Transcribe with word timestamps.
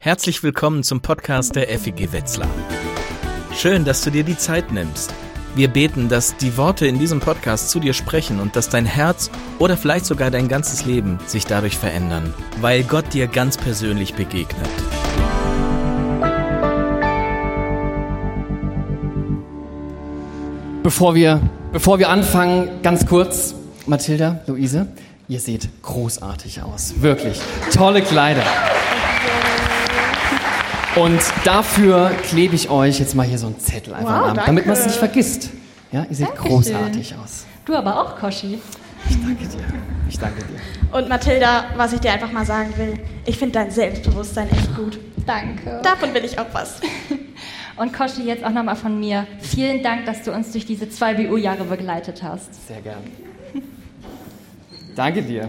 Herzlich 0.00 0.44
willkommen 0.44 0.84
zum 0.84 1.00
Podcast 1.00 1.56
der 1.56 1.66
FEG 1.76 2.12
Wetzlar. 2.12 2.48
Schön, 3.52 3.84
dass 3.84 4.00
du 4.02 4.10
dir 4.12 4.22
die 4.22 4.36
Zeit 4.36 4.70
nimmst. 4.70 5.12
Wir 5.56 5.66
beten, 5.66 6.08
dass 6.08 6.36
die 6.36 6.56
Worte 6.56 6.86
in 6.86 7.00
diesem 7.00 7.18
Podcast 7.18 7.70
zu 7.70 7.80
dir 7.80 7.92
sprechen 7.92 8.38
und 8.38 8.54
dass 8.54 8.68
dein 8.68 8.86
Herz 8.86 9.28
oder 9.58 9.76
vielleicht 9.76 10.06
sogar 10.06 10.30
dein 10.30 10.46
ganzes 10.46 10.84
Leben 10.84 11.18
sich 11.26 11.46
dadurch 11.46 11.76
verändern, 11.76 12.32
weil 12.60 12.84
Gott 12.84 13.12
dir 13.12 13.26
ganz 13.26 13.56
persönlich 13.56 14.14
begegnet. 14.14 14.70
Bevor 20.84 21.16
wir, 21.16 21.40
bevor 21.72 21.98
wir 21.98 22.08
anfangen, 22.10 22.82
ganz 22.84 23.04
kurz, 23.04 23.56
Mathilda, 23.86 24.42
Luise, 24.46 24.86
ihr 25.26 25.40
seht 25.40 25.68
großartig 25.82 26.62
aus. 26.62 26.94
Wirklich. 27.00 27.40
Tolle 27.74 28.00
Kleider. 28.00 28.44
Und 31.02 31.20
dafür 31.44 32.10
klebe 32.24 32.54
ich 32.54 32.70
euch 32.70 32.98
jetzt 32.98 33.14
mal 33.14 33.26
hier 33.26 33.38
so 33.38 33.46
einen 33.46 33.58
Zettel 33.60 33.94
einfach 33.94 34.20
Wow, 34.20 34.28
an, 34.30 34.34
danke. 34.36 34.46
damit 34.46 34.66
man 34.66 34.76
es 34.76 34.86
nicht 34.86 34.96
vergisst. 34.96 35.50
Ja, 35.92 36.04
ihr 36.08 36.16
seht 36.16 36.28
Dankeschön. 36.28 36.50
großartig 36.50 37.14
aus. 37.22 37.46
Du 37.64 37.74
aber 37.76 38.00
auch, 38.00 38.16
Koschi. 38.16 38.58
Ich 39.08 39.16
danke 39.22 39.46
dir. 39.46 39.60
Ich 40.08 40.18
danke 40.18 40.42
dir. 40.42 40.96
Und 40.98 41.08
Mathilda, 41.08 41.66
was 41.76 41.92
ich 41.92 42.00
dir 42.00 42.12
einfach 42.12 42.32
mal 42.32 42.44
sagen 42.44 42.72
will, 42.76 42.94
ich 43.26 43.38
finde 43.38 43.54
dein 43.54 43.70
Selbstbewusstsein 43.70 44.50
echt 44.50 44.74
gut. 44.74 44.98
Danke. 45.26 45.80
Davon 45.82 46.12
will 46.14 46.24
ich 46.24 46.38
auch 46.38 46.46
was. 46.52 46.80
Und 47.76 47.92
Koschi, 47.92 48.22
jetzt 48.24 48.42
auch 48.44 48.50
nochmal 48.50 48.74
von 48.74 48.98
mir. 48.98 49.26
Vielen 49.40 49.82
Dank, 49.84 50.04
dass 50.06 50.22
du 50.24 50.32
uns 50.32 50.50
durch 50.50 50.66
diese 50.66 50.90
zwei 50.90 51.14
BU-Jahre 51.14 51.64
begleitet 51.64 52.22
hast. 52.24 52.66
Sehr 52.66 52.80
gern. 52.80 52.96
Danke 54.96 55.22
dir. 55.22 55.48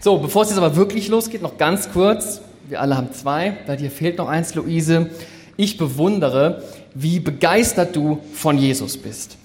So, 0.00 0.18
bevor 0.18 0.42
es 0.42 0.50
jetzt 0.50 0.58
aber 0.58 0.76
wirklich 0.76 1.08
losgeht, 1.08 1.40
noch 1.40 1.56
ganz 1.56 1.90
kurz. 1.90 2.42
Wir 2.68 2.80
alle 2.80 2.96
haben 2.96 3.12
zwei. 3.12 3.56
Bei 3.66 3.76
dir 3.76 3.90
fehlt 3.90 4.18
noch 4.18 4.28
eins, 4.28 4.54
Luise. 4.54 5.10
Ich 5.56 5.78
bewundere, 5.78 6.62
wie 6.94 7.20
begeistert 7.20 7.94
du 7.94 8.18
von 8.32 8.58
Jesus 8.58 8.96
bist. 8.96 9.36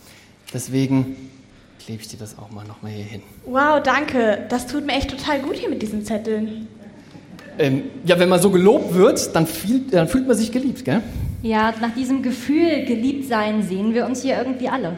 Deswegen 0.54 1.16
klebe 1.84 2.02
ich 2.02 2.08
dir 2.08 2.18
das 2.18 2.38
auch 2.38 2.50
mal 2.52 2.66
noch 2.66 2.82
mal 2.82 2.92
hier 2.92 3.06
hin. 3.06 3.22
Wow, 3.46 3.82
danke. 3.84 4.46
Das 4.50 4.68
tut 4.68 4.86
mir 4.86 4.94
echt 4.94 5.12
total 5.12 5.40
gut 5.40 5.56
hier 5.56 5.70
mit 5.70 5.82
diesen 5.82 6.04
Zetteln. 6.04 6.68
Ähm, 7.60 7.84
ja, 8.06 8.18
wenn 8.18 8.30
man 8.30 8.42
so 8.42 8.50
gelobt 8.50 8.94
wird, 8.94 9.36
dann, 9.36 9.46
fühl, 9.46 9.82
dann 9.92 10.08
fühlt 10.08 10.28
man 10.28 10.36
sich 10.36 10.52
geliebt, 10.52 10.84
gell? 10.84 11.02
Ja, 11.44 11.74
nach 11.80 11.94
diesem 11.94 12.24
Gefühl, 12.24 12.86
geliebt 12.86 13.28
sein, 13.28 13.62
sehen 13.62 13.94
wir 13.94 14.06
uns 14.06 14.22
hier 14.24 14.38
irgendwie 14.38 14.70
alle. 14.70 14.94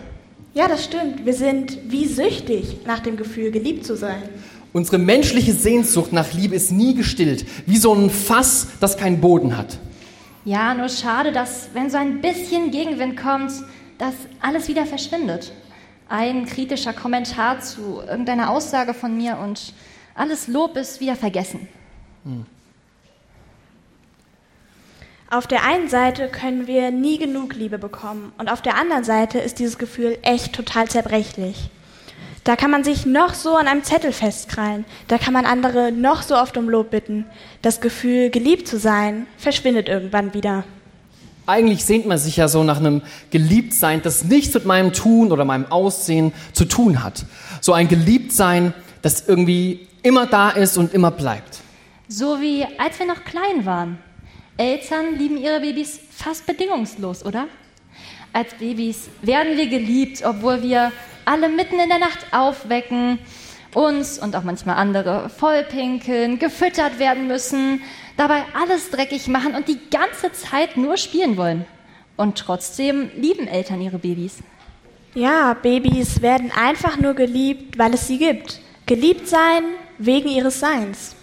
Ja, 0.54 0.68
das 0.68 0.86
stimmt. 0.86 1.26
Wir 1.26 1.34
sind 1.34 1.78
wie 1.90 2.06
süchtig 2.06 2.78
nach 2.86 3.00
dem 3.00 3.18
Gefühl, 3.18 3.52
geliebt 3.52 3.86
zu 3.86 3.98
sein. 3.98 4.22
Unsere 4.74 4.98
menschliche 4.98 5.54
Sehnsucht 5.54 6.12
nach 6.14 6.34
Liebe 6.34 6.56
ist 6.56 6.72
nie 6.72 6.96
gestillt, 6.96 7.46
wie 7.68 7.78
so 7.78 7.94
ein 7.94 8.10
Fass, 8.10 8.68
das 8.80 8.98
keinen 8.98 9.22
Boden 9.22 9.56
hat. 9.56 9.78
Ja, 10.46 10.74
nur 10.74 10.90
schade, 10.90 11.32
dass, 11.32 11.70
wenn 11.74 11.92
so 11.92 11.98
ein 11.98 12.22
bisschen 12.22 12.72
Gegenwind 12.72 13.16
kommt, 13.16 13.52
dass 14.00 14.16
alles 14.42 14.68
wieder 14.68 14.88
verschwindet. 14.88 15.54
Ein 16.10 16.46
kritischer 16.46 16.92
Kommentar 16.92 17.60
zu 17.60 18.02
irgendeiner 18.02 18.50
Aussage 18.50 18.96
von 18.96 19.16
mir 19.16 19.38
und 19.38 19.74
alles 20.16 20.48
Lob 20.48 20.76
ist 20.76 21.00
wieder 21.00 21.16
vergessen. 21.16 21.68
Auf 25.30 25.48
der 25.48 25.64
einen 25.64 25.88
Seite 25.88 26.30
können 26.30 26.66
wir 26.68 26.92
nie 26.92 27.20
genug 27.20 27.56
Liebe 27.56 27.78
bekommen 27.78 28.34
und 28.38 28.52
auf 28.52 28.62
der 28.62 28.76
anderen 28.76 29.04
Seite 29.04 29.40
ist 29.40 29.60
dieses 29.60 29.78
Gefühl 29.78 30.18
echt 30.24 30.54
total 30.54 30.88
zerbrechlich. 30.88 31.70
Da 32.44 32.58
kann 32.58 32.72
man 32.72 32.84
sich 32.84 33.06
noch 33.06 33.34
so 33.34 33.56
an 33.56 33.68
einem 33.68 33.84
Zettel 33.84 34.12
festkrallen, 34.12 34.84
da 35.08 35.18
kann 35.18 35.34
man 35.34 35.46
andere 35.46 35.94
noch 35.94 36.24
so 36.24 36.36
oft 36.36 36.58
um 36.58 36.68
Lob 36.68 36.90
bitten. 36.90 37.26
Das 37.62 37.80
Gefühl, 37.80 38.30
geliebt 38.32 38.68
zu 38.68 38.78
sein, 38.78 39.28
verschwindet 39.38 39.88
irgendwann 39.88 40.34
wieder. 40.34 40.66
Eigentlich 41.46 41.86
sehnt 41.86 42.06
man 42.06 42.18
sich 42.18 42.38
ja 42.38 42.48
so 42.48 42.64
nach 42.64 42.78
einem 42.78 43.02
Geliebtsein, 43.32 44.02
das 44.02 44.26
nichts 44.26 44.54
mit 44.54 44.66
meinem 44.66 44.92
Tun 44.92 45.32
oder 45.32 45.46
meinem 45.46 45.72
Aussehen 45.72 46.34
zu 46.54 46.66
tun 46.66 47.04
hat. 47.04 47.26
So 47.62 47.74
ein 47.74 47.88
Geliebtsein, 47.88 48.74
das 49.02 49.28
irgendwie 49.28 49.88
immer 50.04 50.26
da 50.26 50.50
ist 50.50 50.78
und 50.78 50.94
immer 50.94 51.12
bleibt. 51.12 51.60
So 52.10 52.42
wie 52.42 52.66
als 52.78 53.00
wir 53.00 53.08
noch 53.08 53.24
klein 53.24 53.66
waren. 53.66 53.98
Eltern 54.58 55.18
lieben 55.18 55.38
ihre 55.38 55.62
Babys 55.62 56.00
fast 56.12 56.46
bedingungslos, 56.46 57.26
oder? 57.26 57.48
Als 58.32 58.54
Babys 58.54 59.10
werden 59.22 59.58
wir 59.58 59.68
geliebt, 59.68 60.24
obwohl 60.26 60.62
wir 60.62 60.92
alle 61.26 61.50
mitten 61.50 61.80
in 61.80 61.90
der 61.90 62.00
Nacht 62.00 62.28
aufwecken, 62.32 63.20
uns 63.74 64.20
und 64.20 64.36
auch 64.36 64.44
manchmal 64.44 64.76
andere 64.76 65.30
vollpinkeln, 65.30 66.40
gefüttert 66.40 67.00
werden 67.00 67.28
müssen, 67.28 67.82
dabei 68.18 68.44
alles 68.54 68.92
dreckig 68.92 69.28
machen 69.28 69.56
und 69.56 69.68
die 69.68 69.80
ganze 69.90 70.32
Zeit 70.32 70.78
nur 70.78 70.98
spielen 70.98 71.38
wollen. 71.38 71.66
Und 72.16 72.38
trotzdem 72.38 73.10
lieben 73.18 73.48
Eltern 73.48 73.82
ihre 73.82 73.98
Babys. 73.98 74.38
Ja, 75.16 75.54
Babys 75.54 76.22
werden 76.22 76.52
einfach 76.52 77.00
nur 77.00 77.14
geliebt, 77.14 77.78
weil 77.78 77.94
es 77.94 78.08
sie 78.08 78.18
gibt. 78.18 78.60
Geliebt 78.86 79.28
sein 79.28 79.64
wegen 79.98 80.30
ihres 80.30 80.60
Seins. 80.60 81.16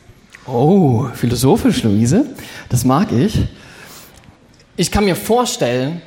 Oh, 0.46 1.06
philosophisch, 1.14 1.82
Luise. 1.82 2.34
Das 2.68 2.84
mag 2.84 3.12
ich. 3.12 3.38
Ich 4.76 4.90
kann 4.90 5.04
mir 5.04 5.16
vorstellen, 5.16 6.02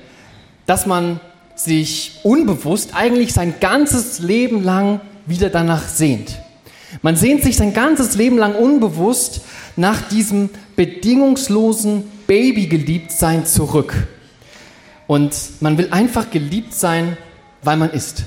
dass 0.65 0.85
man 0.85 1.19
sich 1.55 2.19
unbewusst 2.23 2.95
eigentlich 2.95 3.33
sein 3.33 3.55
ganzes 3.59 4.19
Leben 4.19 4.63
lang 4.63 5.01
wieder 5.25 5.49
danach 5.49 5.87
sehnt. 5.87 6.39
Man 7.01 7.15
sehnt 7.15 7.43
sich 7.43 7.57
sein 7.57 7.73
ganzes 7.73 8.15
Leben 8.15 8.37
lang 8.37 8.55
unbewusst 8.55 9.41
nach 9.75 10.01
diesem 10.09 10.49
bedingungslosen 10.75 12.03
Babygeliebtsein 12.27 13.45
zurück. 13.45 14.07
Und 15.07 15.35
man 15.59 15.77
will 15.77 15.89
einfach 15.91 16.29
geliebt 16.29 16.73
sein, 16.73 17.17
weil 17.61 17.77
man 17.77 17.89
ist. 17.89 18.23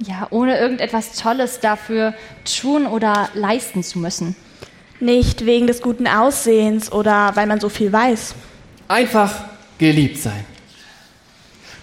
Ja, 0.00 0.26
ohne 0.30 0.58
irgendetwas 0.58 1.12
Tolles 1.12 1.60
dafür 1.60 2.14
tun 2.44 2.86
oder 2.86 3.30
leisten 3.34 3.82
zu 3.82 3.98
müssen. 3.98 4.36
Nicht 5.00 5.46
wegen 5.46 5.66
des 5.66 5.80
guten 5.80 6.06
Aussehens 6.06 6.90
oder 6.90 7.32
weil 7.34 7.46
man 7.46 7.60
so 7.60 7.68
viel 7.68 7.92
weiß. 7.92 8.34
Einfach 8.88 9.44
geliebt 9.78 10.18
sein. 10.18 10.44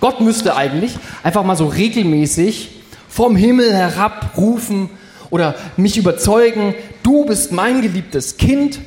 Gott 0.06 0.22
müsste 0.22 0.56
eigentlich 0.56 1.00
einfach 1.24 1.44
mal 1.44 1.56
so 1.56 1.66
regelmäßig 1.66 2.70
vom 3.10 3.36
Himmel 3.36 3.74
herab 3.74 4.38
rufen 4.38 4.92
oder 5.32 5.56
mich 5.78 5.98
überzeugen, 5.98 6.76
du 7.02 7.26
bist 7.26 7.52
mein 7.52 7.82
geliebtes 7.82 8.38
Kind, 8.38 8.78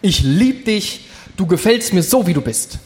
ich 0.00 0.22
liebe 0.22 0.62
dich, 0.62 1.08
du 1.36 1.44
gefällst 1.48 1.92
mir 1.92 2.04
so, 2.04 2.28
wie 2.28 2.34
du 2.34 2.40
bist. 2.40 2.78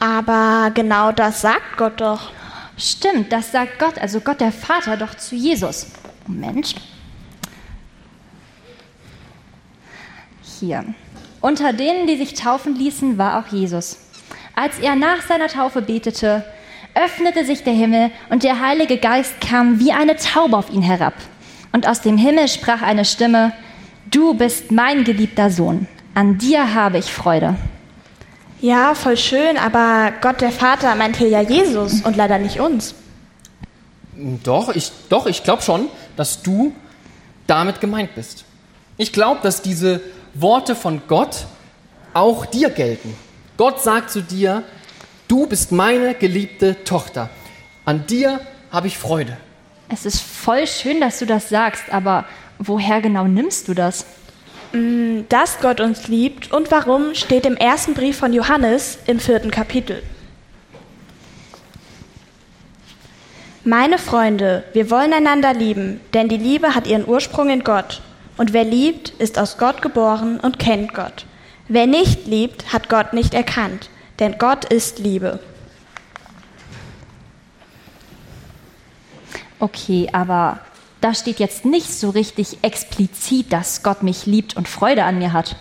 Aber 0.00 0.72
genau 0.74 1.12
das 1.12 1.42
sagt 1.42 1.76
Gott 1.76 2.00
doch. 2.00 2.32
Stimmt, 2.76 3.30
das 3.30 3.52
sagt 3.52 3.78
Gott, 3.78 3.98
also 3.98 4.18
Gott 4.18 4.40
der 4.40 4.50
Vater 4.50 4.96
doch 4.96 5.14
zu 5.14 5.36
Jesus. 5.36 5.86
Moment. 6.26 6.74
Hier. 10.58 10.84
Unter 11.40 11.72
denen, 11.72 12.08
die 12.08 12.16
sich 12.16 12.34
taufen 12.34 12.74
ließen, 12.74 13.16
war 13.16 13.38
auch 13.38 13.52
Jesus. 13.52 13.96
Als 14.56 14.80
er 14.80 14.96
nach 14.96 15.22
seiner 15.22 15.46
Taufe 15.46 15.82
betete, 15.82 16.44
öffnete 16.96 17.44
sich 17.44 17.62
der 17.62 17.74
Himmel 17.74 18.10
und 18.30 18.42
der 18.42 18.60
Heilige 18.60 18.96
Geist 18.96 19.40
kam 19.40 19.78
wie 19.78 19.92
eine 19.92 20.16
Taube 20.16 20.56
auf 20.56 20.70
ihn 20.70 20.82
herab. 20.82 21.14
Und 21.72 21.86
aus 21.86 22.00
dem 22.00 22.16
Himmel 22.16 22.48
sprach 22.48 22.82
eine 22.82 23.04
Stimme, 23.04 23.52
Du 24.10 24.34
bist 24.34 24.70
mein 24.70 25.04
geliebter 25.04 25.50
Sohn, 25.50 25.88
an 26.14 26.38
dir 26.38 26.74
habe 26.74 26.98
ich 26.98 27.06
Freude. 27.06 27.56
Ja, 28.60 28.94
voll 28.94 29.16
schön, 29.16 29.58
aber 29.58 30.12
Gott 30.22 30.40
der 30.40 30.52
Vater 30.52 30.94
meint 30.94 31.16
hier 31.16 31.28
ja 31.28 31.40
Jesus 31.42 32.00
und 32.02 32.16
leider 32.16 32.38
nicht 32.38 32.60
uns. 32.60 32.94
Doch, 34.42 34.74
ich, 34.74 34.90
doch, 35.10 35.26
ich 35.26 35.44
glaube 35.44 35.62
schon, 35.62 35.88
dass 36.16 36.42
du 36.42 36.72
damit 37.46 37.80
gemeint 37.80 38.14
bist. 38.14 38.44
Ich 38.96 39.12
glaube, 39.12 39.40
dass 39.42 39.60
diese 39.60 40.00
Worte 40.32 40.74
von 40.74 41.02
Gott 41.06 41.46
auch 42.14 42.46
dir 42.46 42.70
gelten. 42.70 43.14
Gott 43.58 43.82
sagt 43.82 44.10
zu 44.10 44.22
dir, 44.22 44.62
du 45.28 45.46
bist 45.46 45.72
meine 45.72 46.14
geliebte 46.14 46.84
Tochter. 46.84 47.30
An 47.84 48.06
dir 48.06 48.40
habe 48.70 48.86
ich 48.86 48.98
Freude. 48.98 49.36
Es 49.88 50.04
ist 50.04 50.20
voll 50.20 50.66
schön, 50.66 51.00
dass 51.00 51.18
du 51.18 51.26
das 51.26 51.48
sagst, 51.48 51.84
aber 51.92 52.24
woher 52.58 53.00
genau 53.00 53.24
nimmst 53.24 53.68
du 53.68 53.74
das? 53.74 54.06
Dass 55.28 55.60
Gott 55.60 55.80
uns 55.80 56.08
liebt 56.08 56.52
und 56.52 56.70
warum 56.70 57.14
steht 57.14 57.46
im 57.46 57.56
ersten 57.56 57.94
Brief 57.94 58.18
von 58.18 58.32
Johannes 58.32 58.98
im 59.06 59.20
vierten 59.20 59.50
Kapitel. 59.50 60.02
Meine 63.64 63.98
Freunde, 63.98 64.64
wir 64.74 64.90
wollen 64.90 65.12
einander 65.12 65.52
lieben, 65.52 66.00
denn 66.14 66.28
die 66.28 66.36
Liebe 66.36 66.74
hat 66.74 66.86
ihren 66.86 67.08
Ursprung 67.08 67.50
in 67.50 67.64
Gott. 67.64 68.00
Und 68.36 68.52
wer 68.52 68.64
liebt, 68.64 69.10
ist 69.18 69.38
aus 69.38 69.58
Gott 69.58 69.82
geboren 69.82 70.38
und 70.40 70.58
kennt 70.58 70.94
Gott. 70.94 71.26
Wer 71.68 71.86
nicht 71.86 72.26
liebt, 72.26 72.72
hat 72.72 72.88
Gott 72.88 73.12
nicht 73.12 73.34
erkannt, 73.34 73.90
denn 74.18 74.36
Gott 74.38 74.64
ist 74.64 74.98
Liebe. 74.98 75.40
Okay, 79.58 80.08
aber 80.12 80.60
da 81.00 81.14
steht 81.14 81.38
jetzt 81.38 81.64
nicht 81.64 81.92
so 81.92 82.10
richtig 82.10 82.58
explizit, 82.62 83.52
dass 83.52 83.82
Gott 83.82 84.02
mich 84.02 84.26
liebt 84.26 84.56
und 84.56 84.68
Freude 84.68 85.04
an 85.04 85.18
mir 85.18 85.32
hat. 85.32 85.56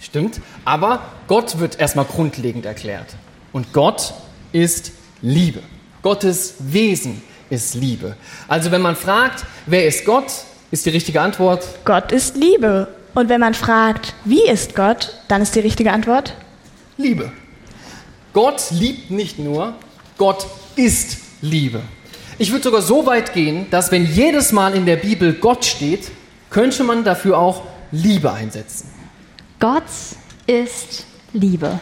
Stimmt. 0.00 0.40
Aber 0.64 1.02
Gott 1.28 1.58
wird 1.58 1.78
erstmal 1.78 2.06
grundlegend 2.06 2.64
erklärt. 2.64 3.14
Und 3.52 3.72
Gott 3.72 4.14
ist 4.52 4.92
Liebe. 5.20 5.62
Gottes 6.02 6.54
Wesen 6.58 7.22
ist 7.50 7.74
Liebe. 7.74 8.16
Also 8.48 8.70
wenn 8.70 8.80
man 8.80 8.96
fragt, 8.96 9.44
wer 9.66 9.86
ist 9.86 10.04
Gott, 10.04 10.32
ist 10.70 10.86
die 10.86 10.90
richtige 10.90 11.20
Antwort. 11.20 11.64
Gott 11.84 12.12
ist 12.12 12.36
Liebe. 12.36 12.88
Und 13.14 13.28
wenn 13.28 13.40
man 13.40 13.54
fragt, 13.54 14.14
wie 14.24 14.48
ist 14.48 14.74
Gott, 14.76 15.14
dann 15.28 15.42
ist 15.42 15.54
die 15.54 15.60
richtige 15.60 15.92
Antwort 15.92 16.34
Liebe. 16.96 17.32
Gott 18.32 18.70
liebt 18.70 19.10
nicht 19.10 19.38
nur, 19.38 19.74
Gott 20.18 20.46
ist 20.76 21.18
Liebe. 21.40 21.82
Ich 22.38 22.52
würde 22.52 22.64
sogar 22.64 22.82
so 22.82 23.06
weit 23.06 23.32
gehen, 23.34 23.66
dass 23.70 23.90
wenn 23.90 24.06
jedes 24.06 24.52
Mal 24.52 24.74
in 24.74 24.86
der 24.86 24.96
Bibel 24.96 25.34
Gott 25.34 25.64
steht, 25.64 26.10
könnte 26.48 26.84
man 26.84 27.04
dafür 27.04 27.38
auch 27.38 27.62
Liebe 27.92 28.32
einsetzen. 28.32 28.88
Gott 29.58 29.82
ist 30.46 31.04
Liebe. 31.32 31.80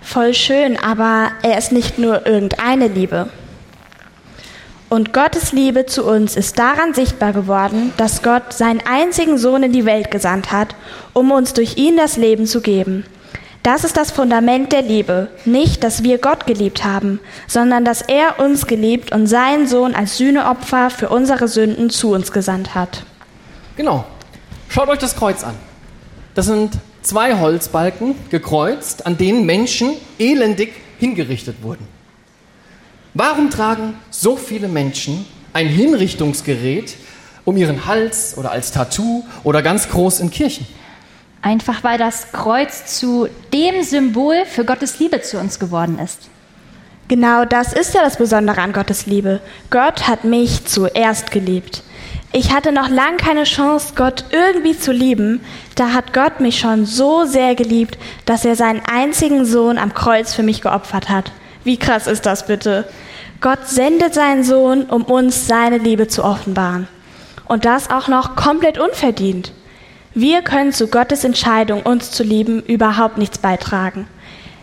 Voll 0.00 0.34
schön, 0.34 0.76
aber 0.76 1.32
er 1.42 1.58
ist 1.58 1.72
nicht 1.72 1.98
nur 1.98 2.26
irgendeine 2.26 2.88
Liebe. 2.88 3.28
Und 4.88 5.14
Gottes 5.14 5.52
Liebe 5.52 5.86
zu 5.86 6.04
uns 6.04 6.36
ist 6.36 6.58
daran 6.58 6.92
sichtbar 6.92 7.32
geworden, 7.32 7.94
dass 7.96 8.22
Gott 8.22 8.52
seinen 8.52 8.82
einzigen 8.86 9.38
Sohn 9.38 9.62
in 9.62 9.72
die 9.72 9.86
Welt 9.86 10.10
gesandt 10.10 10.52
hat, 10.52 10.74
um 11.14 11.30
uns 11.30 11.54
durch 11.54 11.78
ihn 11.78 11.96
das 11.96 12.16
Leben 12.16 12.46
zu 12.46 12.60
geben. 12.60 13.06
Das 13.62 13.84
ist 13.84 13.96
das 13.96 14.10
Fundament 14.10 14.72
der 14.72 14.82
Liebe. 14.82 15.28
Nicht, 15.44 15.84
dass 15.84 16.02
wir 16.02 16.18
Gott 16.18 16.46
geliebt 16.46 16.82
haben, 16.82 17.20
sondern 17.46 17.84
dass 17.84 18.02
er 18.02 18.40
uns 18.40 18.66
geliebt 18.66 19.12
und 19.12 19.28
seinen 19.28 19.68
Sohn 19.68 19.94
als 19.94 20.16
Sühneopfer 20.16 20.90
für 20.90 21.10
unsere 21.10 21.46
Sünden 21.46 21.88
zu 21.88 22.12
uns 22.12 22.32
gesandt 22.32 22.74
hat. 22.74 23.04
Genau. 23.76 24.04
Schaut 24.68 24.88
euch 24.88 24.98
das 24.98 25.14
Kreuz 25.14 25.44
an. 25.44 25.54
Das 26.34 26.46
sind 26.46 26.72
zwei 27.02 27.38
Holzbalken 27.38 28.16
gekreuzt, 28.30 29.06
an 29.06 29.16
denen 29.16 29.46
Menschen 29.46 29.92
elendig 30.18 30.72
hingerichtet 30.98 31.62
wurden. 31.62 31.86
Warum 33.14 33.50
tragen 33.50 33.94
so 34.10 34.36
viele 34.36 34.66
Menschen 34.66 35.24
ein 35.52 35.68
Hinrichtungsgerät 35.68 36.96
um 37.44 37.56
ihren 37.56 37.86
Hals 37.86 38.36
oder 38.36 38.50
als 38.50 38.72
Tattoo 38.72 39.24
oder 39.44 39.62
ganz 39.62 39.88
groß 39.88 40.20
in 40.20 40.30
Kirchen? 40.30 40.66
Einfach 41.42 41.82
weil 41.82 41.98
das 41.98 42.30
Kreuz 42.30 42.98
zu 42.98 43.28
dem 43.52 43.82
Symbol 43.82 44.44
für 44.46 44.64
Gottes 44.64 45.00
Liebe 45.00 45.20
zu 45.22 45.38
uns 45.38 45.58
geworden 45.58 45.98
ist. 45.98 46.28
Genau 47.08 47.44
das 47.44 47.72
ist 47.72 47.94
ja 47.94 48.02
das 48.02 48.16
Besondere 48.16 48.60
an 48.60 48.72
Gottes 48.72 49.06
Liebe. 49.06 49.40
Gott 49.68 50.06
hat 50.06 50.22
mich 50.22 50.64
zuerst 50.64 51.32
geliebt. 51.32 51.82
Ich 52.32 52.54
hatte 52.54 52.72
noch 52.72 52.88
lang 52.88 53.18
keine 53.18 53.44
Chance, 53.44 53.92
Gott 53.96 54.24
irgendwie 54.30 54.78
zu 54.78 54.92
lieben. 54.92 55.42
Da 55.74 55.92
hat 55.92 56.14
Gott 56.14 56.40
mich 56.40 56.60
schon 56.60 56.86
so 56.86 57.24
sehr 57.24 57.54
geliebt, 57.56 57.98
dass 58.24 58.44
er 58.44 58.56
seinen 58.56 58.80
einzigen 58.90 59.44
Sohn 59.44 59.76
am 59.76 59.92
Kreuz 59.92 60.32
für 60.32 60.44
mich 60.44 60.62
geopfert 60.62 61.10
hat. 61.10 61.32
Wie 61.64 61.76
krass 61.76 62.06
ist 62.06 62.24
das 62.24 62.46
bitte? 62.46 62.88
Gott 63.40 63.68
sendet 63.68 64.14
seinen 64.14 64.44
Sohn, 64.44 64.84
um 64.84 65.02
uns 65.02 65.48
seine 65.48 65.78
Liebe 65.78 66.06
zu 66.06 66.24
offenbaren. 66.24 66.88
Und 67.46 67.64
das 67.64 67.90
auch 67.90 68.08
noch 68.08 68.36
komplett 68.36 68.78
unverdient. 68.78 69.52
Wir 70.14 70.42
können 70.42 70.72
zu 70.72 70.88
Gottes 70.88 71.24
Entscheidung, 71.24 71.82
uns 71.82 72.10
zu 72.10 72.22
lieben, 72.22 72.62
überhaupt 72.62 73.16
nichts 73.16 73.38
beitragen. 73.38 74.06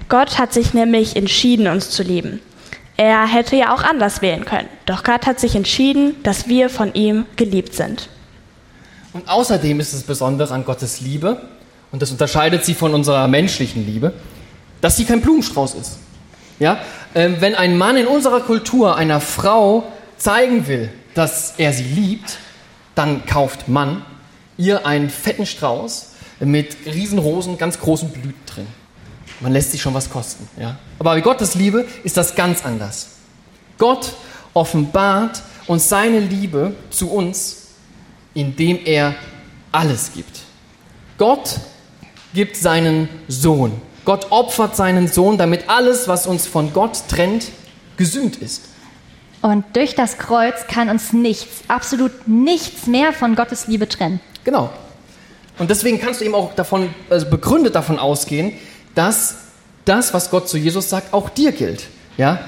Gott 0.07 0.37
hat 0.37 0.53
sich 0.53 0.75
nämlich 0.75 1.15
entschieden, 1.15 1.67
uns 1.67 1.89
zu 1.89 2.03
lieben. 2.03 2.39
Er 2.97 3.25
hätte 3.25 3.55
ja 3.55 3.73
auch 3.73 3.83
anders 3.83 4.21
wählen 4.21 4.45
können. 4.45 4.67
Doch 4.85 5.03
Gott 5.03 5.25
hat 5.25 5.39
sich 5.39 5.55
entschieden, 5.55 6.15
dass 6.21 6.47
wir 6.47 6.69
von 6.69 6.93
ihm 6.93 7.25
geliebt 7.35 7.73
sind. 7.73 8.09
Und 9.13 9.27
außerdem 9.27 9.79
ist 9.79 9.93
es 9.93 10.03
Besondere 10.03 10.53
an 10.53 10.65
Gottes 10.65 11.01
Liebe, 11.01 11.41
und 11.91 12.03
das 12.03 12.11
unterscheidet 12.11 12.63
sie 12.63 12.75
von 12.75 12.93
unserer 12.93 13.27
menschlichen 13.27 13.87
Liebe, 13.87 14.13
dass 14.81 14.97
sie 14.97 15.05
kein 15.05 15.21
Blumenstrauß 15.21 15.73
ist. 15.75 15.97
Ja? 16.59 16.79
Ähm, 17.15 17.37
wenn 17.39 17.55
ein 17.55 17.77
Mann 17.77 17.97
in 17.97 18.05
unserer 18.05 18.41
Kultur 18.41 18.95
einer 18.95 19.19
Frau 19.19 19.83
zeigen 20.17 20.67
will, 20.67 20.91
dass 21.15 21.55
er 21.57 21.73
sie 21.73 21.83
liebt, 21.83 22.37
dann 22.93 23.25
kauft 23.25 23.67
Mann 23.67 24.03
ihr 24.59 24.85
einen 24.85 25.09
fetten 25.09 25.45
Strauß 25.45 26.09
mit 26.41 26.75
Riesenrosen, 26.85 27.57
ganz 27.57 27.79
großen 27.79 28.09
Blüten 28.09 28.45
drin. 28.45 28.67
Man 29.39 29.53
lässt 29.53 29.71
sich 29.71 29.81
schon 29.81 29.93
was 29.93 30.09
kosten. 30.09 30.47
Ja? 30.59 30.77
Aber 30.99 31.11
bei 31.11 31.21
Gottes 31.21 31.55
Liebe 31.55 31.87
ist 32.03 32.17
das 32.17 32.35
ganz 32.35 32.63
anders. 32.65 33.07
Gott 33.77 34.13
offenbart 34.53 35.41
uns 35.67 35.87
seine 35.87 36.19
Liebe 36.19 36.75
zu 36.89 37.09
uns, 37.09 37.67
indem 38.33 38.79
er 38.83 39.15
alles 39.71 40.11
gibt. 40.13 40.41
Gott 41.17 41.59
gibt 42.33 42.57
seinen 42.57 43.07
Sohn. 43.27 43.71
Gott 44.03 44.27
opfert 44.31 44.75
seinen 44.75 45.07
Sohn, 45.07 45.37
damit 45.37 45.69
alles, 45.69 46.07
was 46.07 46.27
uns 46.27 46.47
von 46.47 46.73
Gott 46.73 47.03
trennt, 47.07 47.47
gesühnt 47.95 48.37
ist. 48.37 48.63
Und 49.41 49.63
durch 49.75 49.95
das 49.95 50.17
Kreuz 50.17 50.67
kann 50.67 50.89
uns 50.89 51.13
nichts, 51.13 51.63
absolut 51.67 52.27
nichts 52.27 52.87
mehr 52.87 53.13
von 53.13 53.35
Gottes 53.35 53.67
Liebe 53.67 53.87
trennen. 53.87 54.19
Genau. 54.43 54.69
Und 55.57 55.69
deswegen 55.69 55.99
kannst 55.99 56.21
du 56.21 56.25
eben 56.25 56.35
auch 56.35 56.55
davon, 56.55 56.93
also 57.09 57.29
begründet 57.29 57.75
davon 57.75 57.99
ausgehen, 57.99 58.53
dass 58.95 59.35
das, 59.85 60.13
was 60.13 60.29
Gott 60.29 60.49
zu 60.49 60.57
Jesus 60.57 60.89
sagt, 60.89 61.13
auch 61.13 61.29
dir 61.29 61.51
gilt. 61.51 61.87
Ja? 62.17 62.39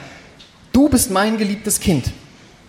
Du 0.73 0.89
bist 0.89 1.11
mein 1.11 1.37
geliebtes 1.37 1.79
Kind. 1.79 2.11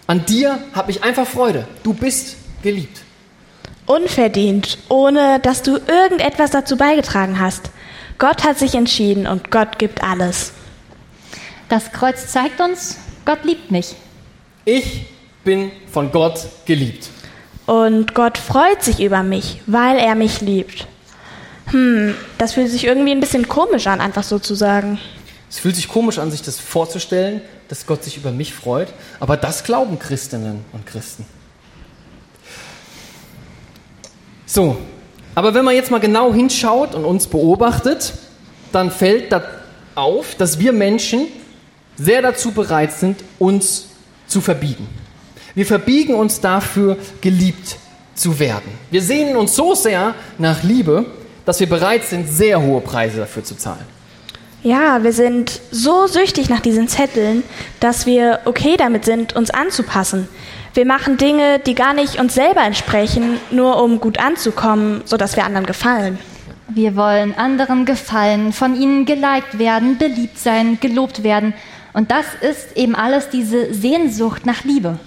An 0.06 0.24
dir 0.24 0.58
habe 0.72 0.90
ich 0.90 1.02
einfach 1.04 1.26
Freude. 1.26 1.66
Du 1.82 1.94
bist 1.94 2.36
geliebt. 2.62 3.02
Unverdient, 3.86 4.78
ohne 4.88 5.40
dass 5.40 5.62
du 5.62 5.76
irgendetwas 5.76 6.50
dazu 6.50 6.76
beigetragen 6.76 7.40
hast. 7.40 7.70
Gott 8.18 8.44
hat 8.44 8.58
sich 8.58 8.74
entschieden 8.74 9.26
und 9.26 9.50
Gott 9.50 9.78
gibt 9.78 10.02
alles. 10.02 10.52
Das 11.68 11.90
Kreuz 11.92 12.28
zeigt 12.28 12.60
uns, 12.60 12.98
Gott 13.24 13.44
liebt 13.44 13.70
mich. 13.70 13.96
Ich 14.64 15.06
bin 15.44 15.72
von 15.90 16.12
Gott 16.12 16.46
geliebt. 16.66 17.08
Und 17.66 18.14
Gott 18.14 18.38
freut 18.38 18.82
sich 18.82 19.00
über 19.00 19.22
mich, 19.22 19.60
weil 19.66 19.98
er 19.98 20.14
mich 20.14 20.40
liebt. 20.40 20.86
Hm, 21.70 22.14
das 22.38 22.52
fühlt 22.52 22.70
sich 22.70 22.84
irgendwie 22.84 23.12
ein 23.12 23.20
bisschen 23.20 23.48
komisch 23.48 23.86
an, 23.86 24.00
einfach 24.00 24.22
so 24.22 24.38
zu 24.38 24.54
sagen. 24.54 25.00
Es 25.50 25.58
fühlt 25.58 25.74
sich 25.74 25.88
komisch 25.88 26.18
an, 26.18 26.30
sich 26.30 26.42
das 26.42 26.60
vorzustellen, 26.60 27.40
dass 27.68 27.86
Gott 27.86 28.04
sich 28.04 28.16
über 28.16 28.30
mich 28.30 28.54
freut, 28.54 28.88
aber 29.20 29.36
das 29.36 29.64
glauben 29.64 29.98
Christinnen 29.98 30.64
und 30.72 30.86
Christen. 30.86 31.26
So, 34.46 34.76
aber 35.34 35.54
wenn 35.54 35.64
man 35.64 35.74
jetzt 35.74 35.90
mal 35.90 36.00
genau 36.00 36.32
hinschaut 36.32 36.94
und 36.94 37.04
uns 37.04 37.26
beobachtet, 37.26 38.12
dann 38.70 38.90
fällt 38.90 39.32
da 39.32 39.42
auf, 39.94 40.34
dass 40.36 40.58
wir 40.58 40.72
Menschen 40.72 41.28
sehr 41.96 42.22
dazu 42.22 42.52
bereit 42.52 42.92
sind, 42.92 43.24
uns 43.38 43.86
zu 44.32 44.40
verbiegen. 44.40 44.88
Wir 45.54 45.66
verbiegen 45.66 46.14
uns 46.14 46.40
dafür, 46.40 46.96
geliebt 47.20 47.76
zu 48.14 48.38
werden. 48.38 48.70
Wir 48.90 49.02
sehnen 49.02 49.36
uns 49.36 49.54
so 49.54 49.74
sehr 49.74 50.14
nach 50.38 50.62
Liebe, 50.62 51.06
dass 51.44 51.60
wir 51.60 51.68
bereit 51.68 52.04
sind, 52.04 52.28
sehr 52.28 52.60
hohe 52.60 52.80
Preise 52.80 53.18
dafür 53.18 53.44
zu 53.44 53.56
zahlen. 53.56 53.84
Ja, 54.62 55.02
wir 55.02 55.12
sind 55.12 55.60
so 55.72 56.06
süchtig 56.06 56.48
nach 56.48 56.60
diesen 56.60 56.86
Zetteln, 56.86 57.42
dass 57.80 58.06
wir 58.06 58.40
okay 58.44 58.76
damit 58.76 59.04
sind, 59.04 59.34
uns 59.34 59.50
anzupassen. 59.50 60.28
Wir 60.74 60.86
machen 60.86 61.16
Dinge, 61.16 61.58
die 61.58 61.74
gar 61.74 61.92
nicht 61.94 62.20
uns 62.20 62.34
selber 62.34 62.62
entsprechen, 62.62 63.38
nur 63.50 63.82
um 63.82 64.00
gut 64.00 64.18
anzukommen, 64.18 65.02
sodass 65.04 65.36
wir 65.36 65.44
anderen 65.44 65.66
gefallen. 65.66 66.18
Wir 66.68 66.96
wollen 66.96 67.34
anderen 67.34 67.84
gefallen, 67.84 68.52
von 68.52 68.80
ihnen 68.80 69.04
geliked 69.04 69.58
werden, 69.58 69.98
beliebt 69.98 70.38
sein, 70.38 70.78
gelobt 70.80 71.22
werden. 71.22 71.52
Und 71.92 72.10
das 72.10 72.24
ist 72.40 72.76
eben 72.76 72.94
alles 72.94 73.28
diese 73.28 73.72
Sehnsucht 73.74 74.46
nach 74.46 74.64
Liebe. 74.64 74.98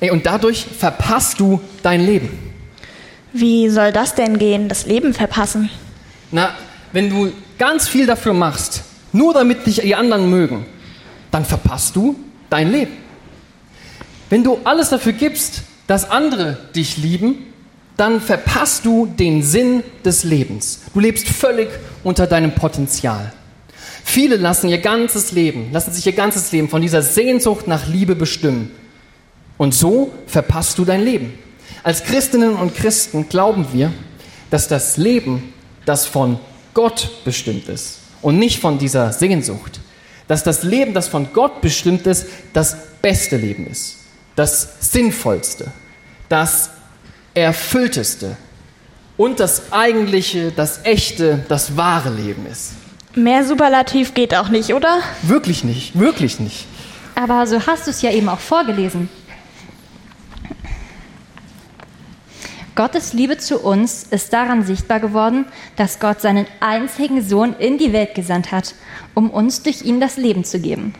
Ey, 0.00 0.10
und 0.10 0.26
dadurch 0.26 0.64
verpasst 0.64 1.40
du 1.40 1.60
dein 1.82 2.04
Leben. 2.04 2.28
Wie 3.32 3.68
soll 3.68 3.92
das 3.92 4.14
denn 4.14 4.38
gehen, 4.38 4.68
das 4.68 4.86
Leben 4.86 5.14
verpassen? 5.14 5.70
Na, 6.30 6.54
wenn 6.92 7.10
du 7.10 7.32
ganz 7.58 7.88
viel 7.88 8.06
dafür 8.06 8.34
machst, 8.34 8.82
nur 9.12 9.32
damit 9.34 9.66
dich 9.66 9.80
die 9.80 9.94
anderen 9.94 10.28
mögen, 10.30 10.66
dann 11.30 11.44
verpasst 11.44 11.96
du 11.96 12.16
dein 12.50 12.70
Leben. 12.70 12.92
Wenn 14.30 14.44
du 14.44 14.58
alles 14.64 14.90
dafür 14.90 15.12
gibst, 15.12 15.62
dass 15.86 16.10
andere 16.10 16.58
dich 16.74 16.96
lieben, 16.96 17.46
dann 17.96 18.20
verpasst 18.20 18.84
du 18.84 19.06
den 19.06 19.42
Sinn 19.42 19.82
des 20.04 20.24
Lebens. 20.24 20.82
Du 20.92 21.00
lebst 21.00 21.28
völlig 21.28 21.68
unter 22.02 22.26
deinem 22.26 22.52
Potenzial. 22.52 23.32
Viele 24.06 24.36
lassen 24.36 24.68
ihr 24.68 24.78
ganzes 24.78 25.32
Leben, 25.32 25.72
lassen 25.72 25.92
sich 25.92 26.06
ihr 26.06 26.12
ganzes 26.12 26.52
Leben 26.52 26.68
von 26.68 26.82
dieser 26.82 27.02
Sehnsucht 27.02 27.66
nach 27.66 27.88
Liebe 27.88 28.14
bestimmen. 28.14 28.70
Und 29.56 29.74
so 29.74 30.12
verpasst 30.26 30.78
du 30.78 30.84
dein 30.84 31.02
Leben. 31.02 31.32
Als 31.82 32.04
Christinnen 32.04 32.54
und 32.54 32.76
Christen 32.76 33.28
glauben 33.28 33.66
wir, 33.72 33.92
dass 34.50 34.68
das 34.68 34.98
Leben, 34.98 35.52
das 35.86 36.06
von 36.06 36.38
Gott 36.74 37.10
bestimmt 37.24 37.68
ist 37.68 37.98
und 38.22 38.38
nicht 38.38 38.60
von 38.60 38.78
dieser 38.78 39.12
Sehnsucht, 39.12 39.80
dass 40.28 40.44
das 40.44 40.62
Leben, 40.62 40.94
das 40.94 41.08
von 41.08 41.32
Gott 41.32 41.60
bestimmt 41.60 42.06
ist, 42.06 42.26
das 42.52 42.76
beste 43.02 43.36
Leben 43.36 43.66
ist, 43.66 43.96
das 44.36 44.68
sinnvollste, 44.80 45.72
das 46.28 46.70
erfüllteste, 47.34 48.36
und 49.16 49.40
das 49.40 49.72
eigentliche, 49.72 50.50
das 50.50 50.80
echte, 50.84 51.44
das 51.48 51.76
wahre 51.76 52.10
Leben 52.10 52.46
ist. 52.50 52.72
Mehr 53.16 53.44
Superlativ 53.44 54.14
geht 54.14 54.34
auch 54.34 54.48
nicht, 54.48 54.74
oder? 54.74 54.98
Wirklich 55.22 55.62
nicht, 55.62 55.96
wirklich 55.98 56.40
nicht. 56.40 56.66
Aber 57.14 57.46
so 57.46 57.64
hast 57.64 57.86
du 57.86 57.90
es 57.90 58.02
ja 58.02 58.10
eben 58.10 58.28
auch 58.28 58.40
vorgelesen. 58.40 59.08
Gottes 62.74 63.12
Liebe 63.12 63.38
zu 63.38 63.60
uns 63.60 64.02
ist 64.10 64.32
daran 64.32 64.64
sichtbar 64.64 64.98
geworden, 64.98 65.46
dass 65.76 66.00
Gott 66.00 66.20
seinen 66.20 66.46
einzigen 66.58 67.22
Sohn 67.22 67.54
in 67.56 67.78
die 67.78 67.92
Welt 67.92 68.16
gesandt 68.16 68.50
hat, 68.50 68.74
um 69.14 69.30
uns 69.30 69.62
durch 69.62 69.82
ihn 69.82 70.00
das 70.00 70.16
Leben 70.16 70.42
zu 70.42 70.58
geben. 70.58 70.92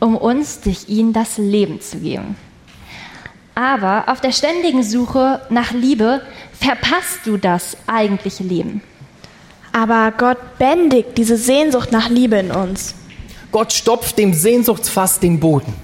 Um 0.00 0.16
uns 0.16 0.60
durch 0.60 0.88
ihn 0.88 1.12
das 1.12 1.38
Leben 1.38 1.80
zu 1.80 1.98
geben. 1.98 2.34
Aber 3.54 4.08
auf 4.08 4.20
der 4.20 4.32
ständigen 4.32 4.82
Suche 4.82 5.40
nach 5.50 5.70
Liebe 5.70 6.22
verpasst 6.52 7.20
du 7.26 7.36
das 7.36 7.76
eigentliche 7.86 8.42
Leben. 8.42 8.82
Aber 9.72 10.12
Gott 10.16 10.58
bändigt 10.58 11.16
diese 11.16 11.36
Sehnsucht 11.36 11.92
nach 11.92 12.08
Liebe 12.08 12.36
in 12.36 12.50
uns. 12.50 12.94
Gott 13.52 13.72
stopft 13.72 14.18
dem 14.18 14.34
Sehnsuchtsfass 14.34 15.20
den 15.20 15.40
Boden. 15.40 15.74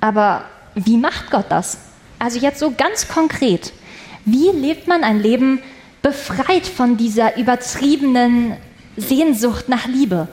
Aber 0.00 0.44
wie 0.74 0.96
macht 0.96 1.30
Gott 1.30 1.46
das? 1.48 1.78
Also 2.18 2.38
jetzt 2.38 2.60
so 2.60 2.72
ganz 2.76 3.08
konkret. 3.08 3.72
Wie 4.24 4.50
lebt 4.50 4.88
man 4.88 5.04
ein 5.04 5.20
Leben 5.20 5.60
befreit 6.02 6.66
von 6.66 6.96
dieser 6.96 7.36
übertriebenen 7.36 8.56
Sehnsucht 8.96 9.68
nach 9.68 9.86
Liebe? 9.86 10.28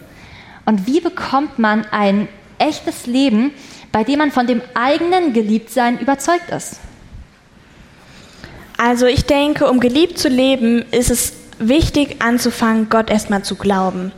Und 0.65 0.87
wie 0.87 1.01
bekommt 1.01 1.59
man 1.59 1.85
ein 1.91 2.27
echtes 2.57 3.05
Leben, 3.05 3.51
bei 3.91 4.03
dem 4.03 4.19
man 4.19 4.31
von 4.31 4.47
dem 4.47 4.61
eigenen 4.73 5.33
Geliebtsein 5.33 5.99
überzeugt 5.99 6.49
ist? 6.51 6.79
Also 8.77 9.05
ich 9.05 9.25
denke, 9.25 9.69
um 9.69 9.79
geliebt 9.79 10.17
zu 10.17 10.29
leben, 10.29 10.83
ist 10.91 11.09
es 11.11 11.33
wichtig 11.67 12.21
anzufangen, 12.21 12.89
Gott 12.89 13.09
erstmal 13.09 13.43
zu 13.43 13.55
glauben. 13.55 14.11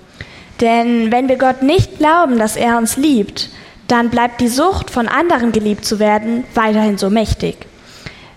Denn 0.62 1.12
wenn 1.12 1.28
wir 1.28 1.38
Gott 1.38 1.62
nicht 1.62 1.98
glauben, 1.98 2.38
dass 2.38 2.56
er 2.56 2.78
uns 2.78 2.98
liebt, 2.98 3.50
dann 3.88 4.10
bleibt 4.10 4.42
die 4.42 4.48
Sucht, 4.48 4.90
von 4.90 5.08
anderen 5.08 5.52
geliebt 5.52 5.86
zu 5.86 6.00
werden, 6.00 6.46
weiterhin 6.54 6.98
so 6.98 7.10
mächtig. 7.10 7.68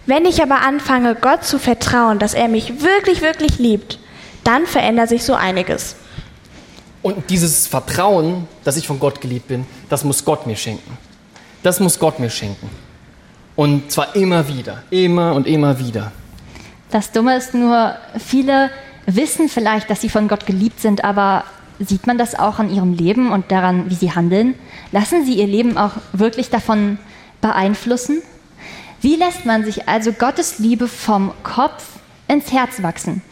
Wenn 0.06 0.24
ich 0.24 0.42
aber 0.42 0.62
anfange, 0.62 1.14
Gott 1.14 1.44
zu 1.44 1.58
vertrauen, 1.58 2.18
dass 2.18 2.34
er 2.34 2.48
mich 2.48 2.82
wirklich, 2.82 3.20
wirklich 3.20 3.58
liebt, 3.58 3.98
dann 4.44 4.66
verändert 4.66 5.10
sich 5.10 5.24
so 5.24 5.34
einiges. 5.34 5.96
Und 7.02 7.30
dieses 7.30 7.66
Vertrauen, 7.66 8.48
dass 8.64 8.76
ich 8.76 8.86
von 8.86 8.98
Gott 8.98 9.20
geliebt 9.20 9.48
bin, 9.48 9.66
das 9.88 10.04
muss 10.04 10.24
Gott 10.24 10.46
mir 10.46 10.56
schenken. 10.56 10.96
Das 11.62 11.80
muss 11.80 11.98
Gott 11.98 12.18
mir 12.18 12.30
schenken. 12.30 12.68
Und 13.54 13.90
zwar 13.90 14.14
immer 14.16 14.46
wieder, 14.48 14.82
immer 14.90 15.34
und 15.34 15.46
immer 15.46 15.78
wieder. 15.78 16.12
Das 16.90 17.12
Dumme 17.12 17.36
ist 17.36 17.54
nur, 17.54 17.94
viele 18.18 18.70
wissen 19.08 19.48
vielleicht, 19.48 19.88
dass 19.90 20.00
sie 20.02 20.10
von 20.10 20.28
Gott 20.28 20.46
geliebt 20.46 20.80
sind, 20.80 21.02
aber 21.02 21.44
sieht 21.80 22.06
man 22.06 22.18
das 22.18 22.34
auch 22.34 22.58
an 22.58 22.70
ihrem 22.70 22.92
Leben 22.92 23.32
und 23.32 23.50
daran, 23.50 23.88
wie 23.90 23.94
sie 23.94 24.12
handeln? 24.12 24.54
Lassen 24.92 25.24
sie 25.24 25.34
ihr 25.34 25.46
Leben 25.46 25.78
auch 25.78 25.92
wirklich 26.12 26.50
davon 26.50 26.98
beeinflussen? 27.40 28.22
Wie 29.00 29.16
lässt 29.16 29.46
man 29.46 29.64
sich 29.64 29.88
also 29.88 30.12
Gottes 30.12 30.58
Liebe 30.58 30.88
vom 30.88 31.32
Kopf 31.42 31.84
ins 32.26 32.52
Herz 32.52 32.82
wachsen? 32.82 33.22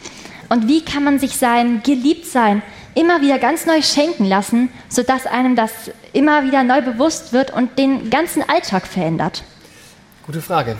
Und 0.49 0.67
wie 0.67 0.83
kann 0.83 1.03
man 1.03 1.19
sich 1.19 1.35
sein 1.37 1.83
Geliebtsein 1.83 2.61
immer 2.95 3.21
wieder 3.21 3.37
ganz 3.37 3.65
neu 3.65 3.81
schenken 3.81 4.25
lassen, 4.25 4.69
sodass 4.89 5.27
einem 5.27 5.55
das 5.55 5.71
immer 6.13 6.45
wieder 6.45 6.63
neu 6.63 6.81
bewusst 6.81 7.33
wird 7.33 7.51
und 7.51 7.77
den 7.77 8.09
ganzen 8.09 8.47
Alltag 8.49 8.87
verändert? 8.87 9.43
Gute 10.25 10.41
Frage. 10.41 10.77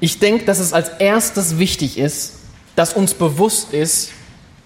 Ich 0.00 0.18
denke, 0.18 0.44
dass 0.44 0.58
es 0.58 0.72
als 0.72 0.88
erstes 0.98 1.58
wichtig 1.58 1.98
ist, 1.98 2.36
dass 2.76 2.92
uns 2.92 3.14
bewusst 3.14 3.72
ist, 3.72 4.12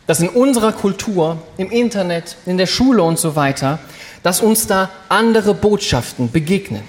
dass 0.06 0.20
in 0.20 0.28
unserer 0.28 0.72
Kultur, 0.72 1.38
im 1.56 1.70
Internet, 1.70 2.36
in 2.44 2.58
der 2.58 2.66
Schule 2.66 3.02
und 3.02 3.18
so 3.18 3.36
weiter, 3.36 3.78
dass 4.22 4.40
uns 4.40 4.66
da 4.66 4.90
andere 5.08 5.54
Botschaften 5.54 6.30
begegnen. 6.30 6.82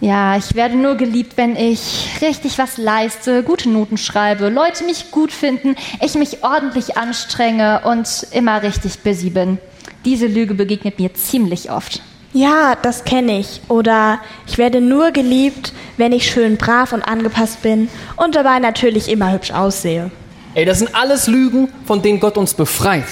Ja, 0.00 0.36
ich 0.36 0.54
werde 0.54 0.76
nur 0.76 0.96
geliebt, 0.96 1.36
wenn 1.36 1.56
ich 1.56 2.08
richtig 2.22 2.58
was 2.58 2.78
leiste, 2.78 3.42
gute 3.42 3.68
Noten 3.68 3.98
schreibe, 3.98 4.48
Leute 4.48 4.84
mich 4.84 5.10
gut 5.10 5.30
finden, 5.30 5.76
ich 6.00 6.14
mich 6.14 6.42
ordentlich 6.42 6.96
anstrenge 6.96 7.82
und 7.84 8.26
immer 8.32 8.62
richtig 8.62 9.00
busy 9.00 9.28
bin. 9.28 9.58
Diese 10.06 10.26
Lüge 10.26 10.54
begegnet 10.54 10.98
mir 10.98 11.12
ziemlich 11.12 11.70
oft. 11.70 12.00
Ja, 12.32 12.76
das 12.76 13.04
kenne 13.04 13.38
ich. 13.40 13.60
Oder 13.68 14.20
ich 14.46 14.56
werde 14.56 14.80
nur 14.80 15.10
geliebt, 15.10 15.72
wenn 15.96 16.12
ich 16.12 16.30
schön 16.30 16.56
brav 16.56 16.92
und 16.92 17.02
angepasst 17.02 17.62
bin 17.62 17.88
und 18.16 18.34
dabei 18.34 18.58
natürlich 18.60 19.08
immer 19.08 19.32
hübsch 19.32 19.50
aussehe. 19.50 20.10
Ey, 20.54 20.64
das 20.64 20.78
sind 20.78 20.94
alles 20.94 21.26
Lügen, 21.26 21.68
von 21.86 22.02
denen 22.02 22.20
Gott 22.20 22.36
uns 22.36 22.54
befreit. 22.54 23.06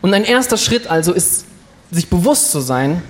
Und 0.00 0.14
ein 0.14 0.24
erster 0.24 0.56
Schritt 0.56 0.88
also 0.88 1.12
ist, 1.12 1.44
sich 1.90 2.08
bewusst 2.08 2.50
zu 2.50 2.60
sein, 2.60 3.02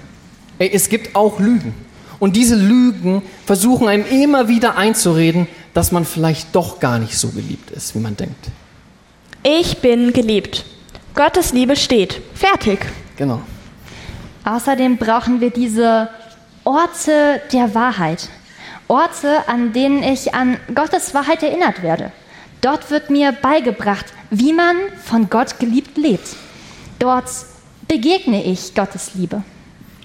ey, 0.58 0.70
es 0.72 0.88
gibt 0.88 1.14
auch 1.16 1.38
Lügen. 1.38 1.75
Und 2.18 2.37
diese 2.37 2.54
Lügen 2.54 3.22
versuchen 3.46 3.88
einem 3.88 4.06
immer 4.06 4.49
wieder 4.49 4.76
einzureden, 4.76 5.49
dass 5.75 5.90
man 5.90 6.04
vielleicht 6.04 6.54
doch 6.54 6.80
gar 6.80 6.99
nicht 6.99 7.16
so 7.16 7.28
geliebt 7.28 7.70
ist, 7.70 7.94
wie 7.94 7.99
man 7.99 8.16
denkt. 8.16 8.49
Ich 9.42 9.78
bin 9.78 10.12
geliebt. 10.12 10.64
Gottes 11.14 11.52
Liebe 11.52 11.76
steht. 11.76 12.20
Fertig. 12.34 12.87
Genau. 13.16 13.40
Außerdem 14.44 14.96
brauchen 14.96 15.40
wir 15.40 15.50
diese 15.50 16.08
Orte 16.64 17.40
der 17.52 17.75
Wahrheit. 17.75 18.28
Orte, 18.88 19.49
an 19.49 19.72
denen 19.72 20.02
ich 20.02 20.34
an 20.34 20.58
Gottes 20.75 21.14
Wahrheit 21.14 21.42
erinnert 21.42 21.82
werde. 21.82 22.12
Dort 22.61 22.90
wird 22.90 23.11
mir 23.11 23.32
beigebracht, 23.32 24.06
wie 24.30 24.52
man 24.52 24.76
von 25.02 25.30
Gott 25.30 25.58
geliebt 25.58 25.96
lebt. 25.96 26.37
Dort 26.99 27.28
begegne 27.88 28.44
ich 28.44 28.75
Gottes 28.75 29.12
Liebe. 29.14 29.42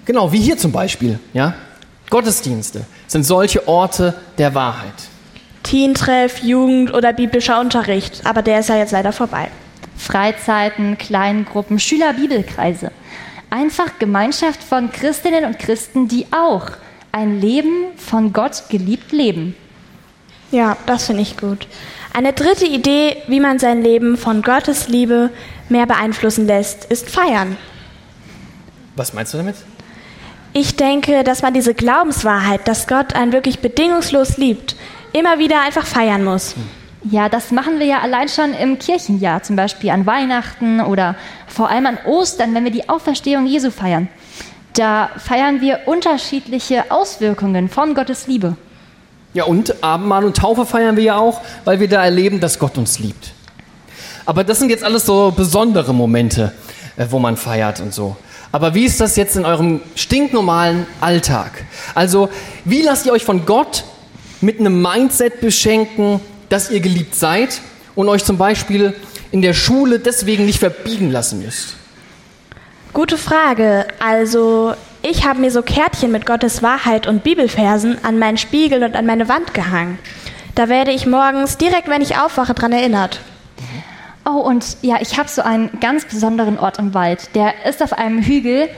Genau, 0.04 0.32
wie 0.32 0.40
hier 0.40 0.56
zum 0.56 0.72
Beispiel. 0.72 1.18
Ja? 1.32 1.54
Gottesdienste 2.10 2.84
sind 3.06 3.24
solche 3.24 3.68
Orte 3.68 4.14
der 4.38 4.54
Wahrheit. 4.54 4.94
Teentreff, 5.62 6.42
Jugend 6.42 6.94
oder 6.94 7.12
biblischer 7.12 7.60
Unterricht, 7.60 8.22
aber 8.24 8.42
der 8.42 8.60
ist 8.60 8.70
ja 8.70 8.76
jetzt 8.76 8.92
leider 8.92 9.12
vorbei. 9.12 9.48
Freizeiten, 9.96 10.96
Kleingruppen, 10.96 11.78
Schülerbibelkreise. 11.78 12.90
Einfach 13.50 13.98
Gemeinschaft 13.98 14.62
von 14.62 14.92
Christinnen 14.92 15.44
und 15.44 15.58
Christen, 15.58 16.08
die 16.08 16.26
auch 16.30 16.70
ein 17.12 17.40
Leben 17.40 17.86
von 17.96 18.32
Gott 18.32 18.64
geliebt 18.68 19.12
leben. 19.12 19.56
Ja, 20.50 20.76
das 20.86 21.06
finde 21.06 21.22
ich 21.22 21.36
gut. 21.36 21.66
Eine 22.12 22.32
dritte 22.32 22.66
Idee, 22.66 23.16
wie 23.26 23.40
man 23.40 23.58
sein 23.58 23.82
Leben 23.82 24.16
von 24.16 24.42
Gottes 24.42 24.88
Liebe 24.88 25.30
mehr 25.68 25.86
beeinflussen 25.86 26.46
lässt, 26.46 26.84
ist 26.86 27.08
Feiern. 27.08 27.56
Was 28.96 29.12
meinst 29.12 29.34
du 29.34 29.38
damit? 29.38 29.56
Ich 30.52 30.76
denke, 30.76 31.22
dass 31.24 31.42
man 31.42 31.54
diese 31.54 31.74
Glaubenswahrheit, 31.74 32.66
dass 32.66 32.86
Gott 32.86 33.14
einen 33.14 33.32
wirklich 33.32 33.60
bedingungslos 33.60 34.38
liebt, 34.38 34.76
immer 35.12 35.38
wieder 35.38 35.60
einfach 35.62 35.86
feiern 35.86 36.24
muss. 36.24 36.54
Ja, 37.04 37.28
das 37.28 37.52
machen 37.52 37.78
wir 37.78 37.86
ja 37.86 38.00
allein 38.00 38.28
schon 38.28 38.54
im 38.54 38.78
Kirchenjahr, 38.78 39.42
zum 39.42 39.54
Beispiel 39.54 39.90
an 39.90 40.04
Weihnachten 40.04 40.80
oder 40.80 41.14
vor 41.46 41.70
allem 41.70 41.86
an 41.86 41.98
Ostern, 42.04 42.54
wenn 42.54 42.64
wir 42.64 42.72
die 42.72 42.88
Auferstehung 42.88 43.46
Jesu 43.46 43.70
feiern. 43.70 44.08
Da 44.74 45.10
feiern 45.16 45.60
wir 45.60 45.80
unterschiedliche 45.86 46.90
Auswirkungen 46.90 47.68
von 47.68 47.94
Gottes 47.94 48.26
Liebe. 48.26 48.56
Ja, 49.32 49.44
und 49.44 49.82
Abendmahl 49.84 50.24
und 50.24 50.36
Taufe 50.36 50.66
feiern 50.66 50.96
wir 50.96 51.04
ja 51.04 51.18
auch, 51.18 51.40
weil 51.64 51.78
wir 51.78 51.88
da 51.88 52.02
erleben, 52.02 52.40
dass 52.40 52.58
Gott 52.58 52.76
uns 52.78 52.98
liebt. 52.98 53.32
Aber 54.26 54.42
das 54.42 54.58
sind 54.58 54.70
jetzt 54.70 54.84
alles 54.84 55.06
so 55.06 55.32
besondere 55.34 55.94
Momente, 55.94 56.52
äh, 56.96 57.06
wo 57.10 57.18
man 57.18 57.36
feiert 57.36 57.80
und 57.80 57.94
so. 57.94 58.16
Aber 58.50 58.74
wie 58.74 58.84
ist 58.84 59.00
das 59.00 59.16
jetzt 59.16 59.36
in 59.36 59.44
eurem 59.44 59.80
stinknormalen 59.94 60.86
Alltag? 61.00 61.64
Also, 61.94 62.28
wie 62.64 62.82
lasst 62.82 63.06
ihr 63.06 63.12
euch 63.12 63.24
von 63.24 63.46
Gott 63.46 63.84
mit 64.40 64.58
einem 64.58 64.80
Mindset 64.80 65.40
beschenken, 65.40 66.20
dass 66.48 66.70
ihr 66.70 66.80
geliebt 66.80 67.14
seid 67.14 67.60
und 67.94 68.08
euch 68.08 68.24
zum 68.24 68.38
Beispiel 68.38 68.94
in 69.30 69.42
der 69.42 69.54
Schule 69.54 69.98
deswegen 69.98 70.46
nicht 70.46 70.58
verbiegen 70.58 71.10
lassen 71.10 71.42
müsst? 71.42 71.76
Gute 72.92 73.18
Frage. 73.18 73.86
Also, 73.98 74.74
ich 75.02 75.26
habe 75.26 75.40
mir 75.40 75.50
so 75.50 75.62
Kärtchen 75.62 76.10
mit 76.10 76.26
Gottes 76.26 76.62
Wahrheit 76.62 77.06
und 77.06 77.22
Bibelversen 77.22 78.02
an 78.04 78.18
meinen 78.18 78.38
Spiegel 78.38 78.82
und 78.82 78.96
an 78.96 79.06
meine 79.06 79.28
Wand 79.28 79.54
gehangen. 79.54 79.98
Da 80.54 80.68
werde 80.68 80.90
ich 80.90 81.06
morgens 81.06 81.56
direkt, 81.56 81.88
wenn 81.88 82.02
ich 82.02 82.16
aufwache, 82.16 82.54
dran 82.54 82.72
erinnert. 82.72 83.20
Oh, 84.24 84.40
und 84.40 84.78
ja, 84.82 84.96
ich 85.00 85.18
habe 85.18 85.28
so 85.28 85.42
einen 85.42 85.78
ganz 85.80 86.04
besonderen 86.04 86.58
Ort 86.58 86.78
im 86.78 86.94
Wald. 86.94 87.34
Der 87.34 87.64
ist 87.66 87.82
auf 87.82 87.92
einem 87.92 88.22
Hügel. 88.22 88.68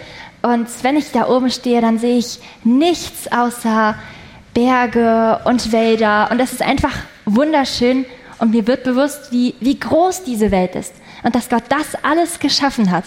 Und 0.43 0.69
wenn 0.83 0.97
ich 0.97 1.11
da 1.13 1.29
oben 1.29 1.51
stehe, 1.51 1.81
dann 1.81 1.99
sehe 1.99 2.19
ich 2.19 2.39
nichts 2.65 3.33
außer 3.33 3.95
Berge 4.55 5.41
und 5.45 5.73
Wälder. 5.73 6.29
Und 6.31 6.39
das 6.39 6.53
ist 6.53 6.63
einfach 6.63 6.95
wunderschön. 7.35 8.05
Und 8.39 8.53
mir 8.53 8.67
wird 8.67 8.85
bewusst, 8.85 9.33
wie, 9.33 9.55
wie 9.61 9.79
groß 9.79 10.25
diese 10.25 10.51
Welt 10.51 10.75
ist. 10.75 10.95
Und 11.23 11.35
dass 11.35 11.49
Gott 11.49 11.65
das 11.69 11.95
alles 12.03 12.39
geschaffen 12.39 12.91
hat. 12.91 13.05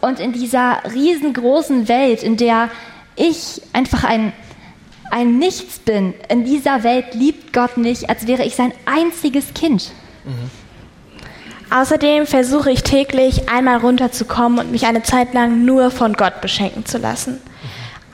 Und 0.00 0.20
in 0.20 0.32
dieser 0.32 0.82
riesengroßen 0.92 1.88
Welt, 1.88 2.22
in 2.22 2.36
der 2.36 2.70
ich 3.16 3.62
einfach 3.72 4.04
ein, 4.04 4.32
ein 5.10 5.38
Nichts 5.38 5.78
bin 5.78 6.14
in 6.28 6.44
dieser 6.44 6.84
Welt, 6.84 7.14
liebt 7.14 7.52
Gott 7.52 7.76
mich, 7.76 8.08
als 8.08 8.26
wäre 8.26 8.44
ich 8.44 8.54
sein 8.54 8.72
einziges 8.84 9.54
Kind. 9.54 9.90
Außerdem 11.70 12.26
versuche 12.26 12.70
ich 12.70 12.82
täglich 12.82 13.48
einmal 13.48 13.78
runterzukommen 13.78 14.58
und 14.58 14.70
mich 14.70 14.86
eine 14.86 15.02
Zeit 15.02 15.34
lang 15.34 15.64
nur 15.64 15.90
von 15.90 16.14
Gott 16.14 16.40
beschenken 16.40 16.86
zu 16.86 16.98
lassen. 16.98 17.40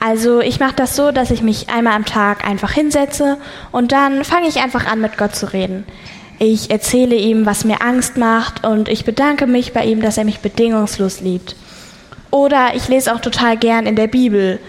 Also 0.07 0.39
ich 0.39 0.59
mache 0.59 0.75
das 0.75 0.95
so, 0.95 1.09
dass 1.09 1.31
ich 1.31 1.41
mich 1.41 1.71
einmal 1.71 1.95
am 1.95 2.05
Tag 2.05 2.47
einfach 2.47 2.71
hinsetze 2.71 3.39
und 3.71 3.91
dann 3.91 4.23
fange 4.23 4.47
ich 4.47 4.57
einfach 4.57 4.85
an, 4.85 5.01
mit 5.01 5.17
Gott 5.17 5.35
zu 5.35 5.51
reden. 5.51 5.83
Ich 6.37 6.69
erzähle 6.69 7.15
ihm, 7.15 7.47
was 7.47 7.65
mir 7.65 7.81
Angst 7.81 8.15
macht 8.15 8.63
und 8.63 8.87
ich 8.87 9.03
bedanke 9.03 9.47
mich 9.47 9.73
bei 9.73 9.83
ihm, 9.83 10.03
dass 10.03 10.19
er 10.19 10.25
mich 10.25 10.41
bedingungslos 10.41 11.21
liebt. 11.21 11.55
Oder 12.29 12.75
ich 12.75 12.87
lese 12.87 13.15
auch 13.15 13.19
total 13.19 13.57
gern 13.57 13.87
in 13.87 13.95
der 13.95 14.05
Bibel, 14.05 14.59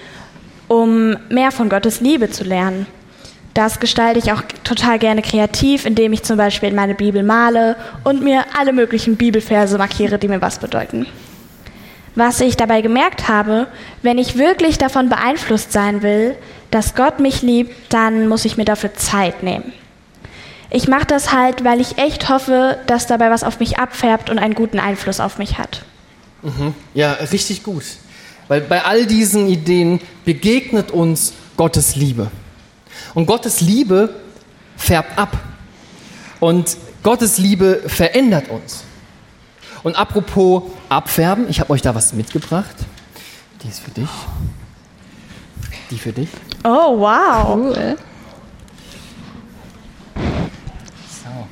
um 0.69 1.19
mehr 1.29 1.53
von 1.53 1.69
Gottes 1.69 2.01
Liebe 2.01 2.31
zu 2.31 2.43
lernen. 2.43 2.87
Das 3.53 3.79
gestalte 3.79 4.19
ich 4.19 4.33
auch 4.33 4.41
total 4.65 4.99
gerne 4.99 5.21
kreativ, 5.21 5.85
indem 5.85 6.15
ich 6.15 6.23
zum 6.23 6.39
Beispiel 6.39 6.71
in 6.71 6.77
meine 6.77 6.95
Bibel 6.95 7.23
male 7.23 7.77
und 8.05 8.23
mir 8.23 8.47
alle 8.59 8.73
möglichen 8.73 9.17
Bibelverse 9.17 9.77
markiere, 9.77 10.19
die 10.19 10.29
mir 10.29 10.41
was 10.41 10.59
bedeuten. 10.59 11.07
Was 12.17 12.41
ich 12.41 12.57
dabei 12.57 12.81
gemerkt 12.81 13.29
habe, 13.29 13.69
wenn 14.03 14.17
ich 14.17 14.39
wirklich 14.39 14.79
davon 14.79 15.11
beeinflusst 15.11 15.71
sein 15.71 16.03
will, 16.03 16.35
dass 16.71 16.95
Gott 16.95 17.21
mich 17.21 17.43
liebt, 17.43 17.93
dann 17.93 18.27
muss 18.27 18.47
ich 18.47 18.57
mir 18.57 18.65
dafür 18.65 18.95
Zeit 18.95 19.43
nehmen. 19.43 19.73
Ich 20.71 20.89
mache 20.89 21.07
das 21.07 21.33
halt, 21.33 21.63
weil 21.63 21.81
ich 21.81 21.99
echt 21.99 22.29
hoffe, 22.29 22.79
dass 22.87 23.07
dabei 23.07 23.31
was 23.31 23.45
auf 23.45 23.61
mich 23.61 23.79
abfärbt 23.79 24.31
und 24.31 24.39
einen 24.39 24.55
guten 24.55 24.79
Einfluss 24.79 25.21
auf 25.21 25.39
mich 25.39 25.59
hat. 25.59 25.85
Mhm. 26.43 26.75
Ja, 26.95 27.13
richtig 27.13 27.63
gut. 27.63 27.85
Weil 28.49 28.63
bei 28.63 28.83
all 28.85 29.07
diesen 29.07 29.49
Ideen 29.49 30.01
begegnet 30.25 30.91
uns 30.91 31.35
Gottes 31.57 31.97
Liebe. 31.97 32.31
Und 33.15 33.27
Gottes 33.27 33.61
Liebe 33.61 34.15
färbt 34.77 35.19
ab. 35.19 35.37
Und 36.41 36.77
Gottes 37.03 37.37
Liebe 37.39 37.83
verändert 37.87 38.49
uns. 38.49 38.86
Und 39.87 39.95
apropos 39.95 40.65
abfärben, 40.89 41.49
ich 41.49 41.61
habe 41.61 41.73
euch 41.73 41.81
da 41.81 41.95
was 41.95 42.13
mitgebracht. 42.13 42.75
Die 43.63 43.69
ist 43.69 43.79
für 43.79 43.93
dich. 43.93 44.09
Die 45.93 45.97
für 45.97 46.11
dich. 46.11 46.29
Oh, 46.65 46.99
wow. 46.99 47.55
Cool. 47.55 47.97
So. 51.09 51.47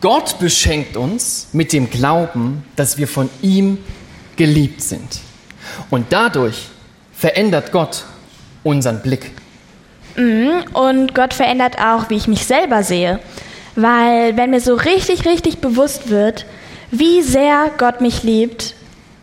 Gott 0.00 0.40
beschenkt 0.40 0.96
uns 0.96 1.50
mit 1.52 1.72
dem 1.72 1.88
Glauben, 1.88 2.64
dass 2.74 2.98
wir 2.98 3.06
von 3.06 3.30
ihm 3.42 3.78
geliebt 4.34 4.82
sind. 4.82 5.20
Und 5.88 6.06
dadurch 6.12 6.66
verändert 7.12 7.70
Gott 7.70 8.06
unseren 8.64 9.02
Blick. 9.02 9.30
Und 10.16 11.14
Gott 11.14 11.32
verändert 11.32 11.78
auch, 11.78 12.10
wie 12.10 12.16
ich 12.16 12.26
mich 12.26 12.44
selber 12.44 12.82
sehe. 12.82 13.20
Weil 13.76 14.36
wenn 14.36 14.50
mir 14.50 14.60
so 14.60 14.74
richtig, 14.74 15.24
richtig 15.26 15.58
bewusst 15.58 16.10
wird, 16.10 16.44
wie 16.92 17.22
sehr 17.22 17.70
Gott 17.78 18.00
mich 18.00 18.22
liebt, 18.22 18.74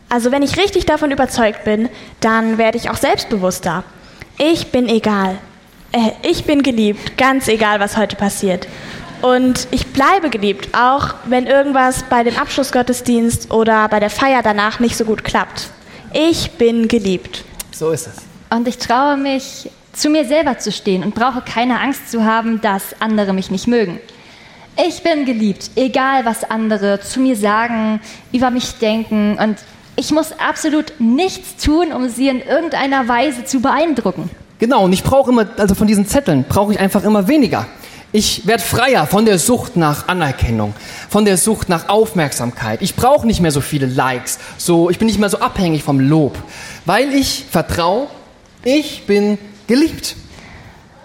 also 0.09 0.31
wenn 0.31 0.41
ich 0.41 0.57
richtig 0.57 0.85
davon 0.85 1.11
überzeugt 1.11 1.63
bin, 1.63 1.87
dann 2.19 2.57
werde 2.57 2.77
ich 2.77 2.89
auch 2.89 2.97
selbstbewusster. 2.97 3.83
Ich 4.39 4.71
bin 4.71 4.89
egal. 4.89 5.37
Äh, 5.91 6.11
ich 6.23 6.45
bin 6.45 6.63
geliebt, 6.63 7.15
ganz 7.15 7.47
egal, 7.47 7.79
was 7.79 7.95
heute 7.95 8.15
passiert. 8.15 8.67
Und 9.21 9.67
ich 9.69 9.85
bleibe 9.87 10.29
geliebt, 10.29 10.69
auch 10.75 11.13
wenn 11.25 11.45
irgendwas 11.45 12.03
bei 12.09 12.23
dem 12.23 12.37
Abschlussgottesdienst 12.37 13.51
oder 13.51 13.87
bei 13.87 13.99
der 13.99 14.09
Feier 14.09 14.41
danach 14.41 14.79
nicht 14.79 14.97
so 14.97 15.05
gut 15.05 15.23
klappt. 15.23 15.69
Ich 16.11 16.51
bin 16.51 16.87
geliebt. 16.87 17.43
So 17.71 17.91
ist 17.91 18.07
es. 18.07 18.15
Und 18.49 18.67
ich 18.67 18.79
traue 18.79 19.15
mich, 19.15 19.69
zu 19.93 20.09
mir 20.09 20.25
selber 20.25 20.57
zu 20.57 20.71
stehen 20.71 21.03
und 21.03 21.13
brauche 21.13 21.41
keine 21.41 21.79
Angst 21.81 22.09
zu 22.09 22.23
haben, 22.23 22.61
dass 22.61 22.99
andere 22.99 23.33
mich 23.33 23.51
nicht 23.51 23.67
mögen. 23.67 23.99
Ich 24.77 25.03
bin 25.03 25.25
geliebt, 25.25 25.71
egal 25.75 26.25
was 26.25 26.49
andere 26.49 27.01
zu 27.01 27.19
mir 27.19 27.35
sagen, 27.35 27.99
über 28.31 28.49
mich 28.49 28.75
denken 28.75 29.37
und 29.37 29.57
ich 29.95 30.11
muss 30.11 30.31
absolut 30.39 30.93
nichts 30.99 31.61
tun, 31.61 31.91
um 31.91 32.07
sie 32.07 32.29
in 32.29 32.39
irgendeiner 32.41 33.07
Weise 33.09 33.43
zu 33.43 33.59
beeindrucken. 33.59 34.29
Genau, 34.59 34.85
und 34.85 34.93
ich 34.93 35.03
brauche 35.03 35.31
immer, 35.31 35.45
also 35.57 35.75
von 35.75 35.87
diesen 35.87 36.07
Zetteln 36.07 36.45
brauche 36.47 36.71
ich 36.71 36.79
einfach 36.79 37.03
immer 37.03 37.27
weniger. 37.27 37.65
Ich 38.11 38.47
werde 38.47 38.63
freier 38.63 39.05
von 39.05 39.25
der 39.25 39.37
Sucht 39.37 39.75
nach 39.75 40.07
Anerkennung, 40.07 40.73
von 41.09 41.25
der 41.25 41.37
Sucht 41.37 41.69
nach 41.69 41.89
Aufmerksamkeit. 41.89 42.81
Ich 42.81 42.95
brauche 42.95 43.27
nicht 43.27 43.39
mehr 43.39 43.51
so 43.51 43.61
viele 43.61 43.85
Likes, 43.85 44.39
so, 44.57 44.89
ich 44.89 44.97
bin 44.97 45.05
nicht 45.05 45.19
mehr 45.19 45.29
so 45.29 45.39
abhängig 45.39 45.83
vom 45.83 45.99
Lob, 45.99 46.37
weil 46.85 47.13
ich 47.13 47.45
vertraue, 47.51 48.07
ich 48.63 49.05
bin 49.05 49.37
geliebt. 49.67 50.15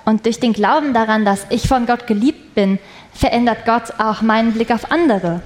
Und 0.05 0.25
durch 0.25 0.41
den 0.41 0.53
Glauben 0.53 0.95
daran, 0.95 1.25
dass 1.25 1.47
ich 1.51 1.69
von 1.69 1.87
Gott 1.87 2.07
geliebt 2.07 2.55
bin, 2.55 2.79
verändert 3.15 3.65
Gott 3.65 3.99
auch 3.99 4.21
meinen 4.23 4.53
Blick 4.53 4.71
auf 4.71 4.91
andere. 4.91 5.41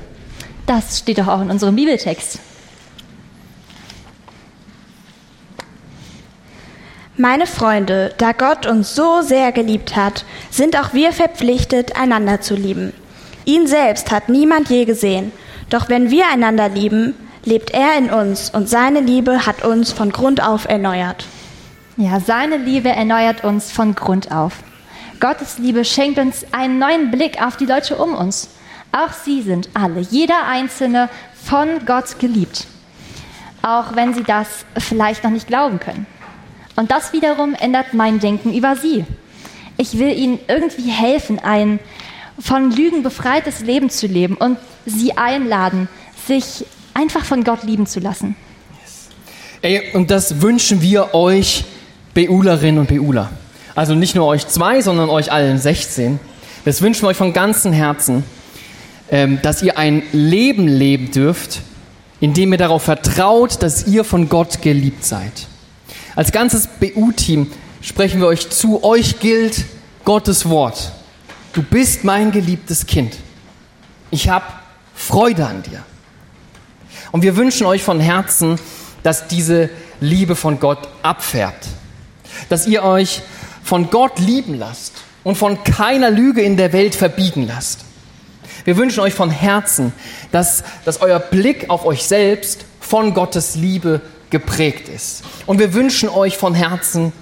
Das 0.67 0.99
steht 0.99 1.19
doch 1.19 1.29
auch 1.29 1.41
in 1.41 1.51
unserem 1.51 1.77
Bibeltext. 1.77 2.41
Meine 7.17 7.47
Freunde, 7.47 8.15
da 8.19 8.33
Gott 8.33 8.67
uns 8.67 8.95
so 8.95 9.23
sehr 9.23 9.51
geliebt 9.51 9.97
hat, 9.97 10.25
sind 10.51 10.79
auch 10.79 10.93
wir 10.93 11.13
verpflichtet, 11.13 11.99
einander 11.99 12.41
zu 12.41 12.55
lieben. 12.55 12.93
Ihn 13.45 13.67
selbst 13.67 14.13
hat 14.13 14.29
niemand 14.29 14.69
je 14.71 14.85
gesehen, 14.85 15.33
doch 15.69 15.89
wenn 15.89 16.11
wir 16.11 16.29
einander 16.29 16.69
lieben, 16.69 17.15
lebt 17.45 17.71
er 17.71 17.99
in 17.99 18.11
uns 18.11 18.51
und 18.51 18.69
seine 18.69 19.01
Liebe 19.01 19.47
hat 19.47 19.65
uns 19.65 19.91
von 19.91 20.13
Grund 20.13 20.43
auf 20.47 20.67
erneuert. 20.67 21.25
Ja, 21.97 22.21
seine 22.21 22.59
Liebe 22.59 22.91
erneuert 22.91 23.43
uns 23.43 23.73
von 23.73 23.95
Grund 23.95 24.31
auf. 24.31 24.53
Gottes 25.21 25.59
Liebe 25.59 25.85
schenkt 25.85 26.19
uns 26.19 26.45
einen 26.53 26.79
neuen 26.79 27.11
Blick 27.11 27.43
auf 27.43 27.57
die 27.57 27.67
Leute 27.67 27.97
um 27.97 28.15
uns. 28.15 28.51
Auch 28.93 29.13
sie 29.13 29.43
sind 29.43 29.69
alle, 29.75 30.01
jeder 30.01 30.47
einzelne, 30.47 31.09
von 31.45 31.85
Gott 31.87 32.19
geliebt. 32.19 32.67
Auch 33.63 33.97
wenn 33.97 34.15
sie 34.15 34.23
das 34.23 34.49
vielleicht 34.79 35.25
noch 35.25 35.31
nicht 35.31 35.47
glauben 35.47 35.81
können. 35.81 36.07
Und 36.77 36.91
das 36.91 37.13
wiederum 37.13 37.55
ändert 37.55 37.95
mein 37.95 38.21
Denken 38.21 38.55
über 38.55 38.77
sie. 38.77 39.05
Ich 39.77 39.99
will 39.99 40.17
ihnen 40.17 40.39
irgendwie 40.47 40.91
helfen, 40.91 41.39
ein 41.39 41.81
von 42.39 42.71
Lügen 42.71 43.03
befreites 43.03 43.61
Leben 43.61 43.91
zu 43.91 44.07
leben 44.07 44.37
und 44.37 44.59
sie 44.87 45.17
einladen, 45.17 45.89
sich 46.27 46.65
einfach 46.95 47.25
von 47.25 47.43
Gott 47.43 47.65
lieben 47.65 47.87
zu 47.87 48.01
lassen. 48.01 48.37
Ey, 49.61 49.93
und 49.95 50.11
das 50.11 50.41
wünschen 50.41 50.83
wir 50.83 51.15
euch, 51.15 51.65
Beulerinnen 52.15 52.81
und 52.81 52.89
Beuler. 52.89 53.31
Also 53.79 53.95
nicht 53.95 54.17
nur 54.17 54.27
euch 54.27 54.49
zwei, 54.49 54.83
sondern 54.83 55.09
euch 55.09 55.31
allen 55.31 55.57
16. 55.57 56.19
Das 56.65 56.83
wünschen 56.83 57.03
wir 57.03 57.11
euch 57.11 57.17
von 57.17 57.33
ganzem 57.33 57.73
Herzen, 57.73 58.25
ähm, 59.09 59.39
dass 59.41 59.63
ihr 59.63 59.79
ein 59.79 60.03
Leben 60.11 60.67
leben 60.67 61.13
dürft, 61.13 61.61
in 62.19 62.35
dem 62.35 62.51
ihr 62.51 62.59
darauf 62.59 62.83
vertraut, 62.83 63.63
dass 63.63 63.87
ihr 63.87 64.03
von 64.03 64.29
Gott 64.29 64.63
geliebt 64.63 65.05
seid. 65.05 65.47
Als 66.17 66.33
ganzes 66.33 66.67
BU-Team 66.67 67.53
sprechen 67.81 68.19
wir 68.21 68.27
euch 68.27 68.51
zu, 68.51 68.83
euch 68.83 69.21
gilt 69.21 69.65
Gottes 70.05 70.49
Wort. 70.49 70.91
Du 71.53 71.63
bist 71.63 72.03
mein 72.03 72.33
geliebtes 72.33 72.85
Kind. 72.85 73.15
Ich 74.11 74.29
habe 74.29 74.47
Freude 74.93 75.47
an 75.47 75.63
dir. 75.63 75.85
Und 77.13 77.23
wir 77.23 77.37
wünschen 77.37 77.65
euch 77.65 77.85
von 77.85 78.01
Herzen, 78.01 78.59
dass 79.05 79.29
diese 79.29 79.71
Liebe 80.01 80.35
von 80.35 80.59
Gott 80.59 80.89
abfärbt. 81.03 81.69
Dass 82.49 82.67
ihr 82.67 82.83
euch 82.83 83.23
von 83.69 83.91
Gott 83.91 84.19
lieben 84.19 84.55
lasst 84.55 84.95
und 85.25 85.37
von 85.37 85.63
keiner 85.63 86.11
Lüge 86.11 86.41
in 86.41 86.57
der 86.57 86.73
Welt 86.73 86.95
verbiegen 86.95 87.47
lasst. 87.47 87.85
Wir 88.65 88.79
wünschen 88.79 89.01
euch 89.01 89.13
von 89.13 89.31
Herzen, 89.31 89.93
dass, 90.33 90.65
dass 90.87 91.03
euer 91.03 91.19
Blick 91.19 91.69
auf 91.69 91.85
euch 91.85 92.05
selbst 92.05 92.65
von 92.81 93.13
Gottes 93.13 93.57
Liebe 93.57 94.01
geprägt 94.31 94.89
ist. 94.89 95.23
Und 95.45 95.59
wir 95.59 95.75
wünschen 95.75 96.09
euch 96.09 96.39
von 96.39 96.55
Herzen, 96.55 97.13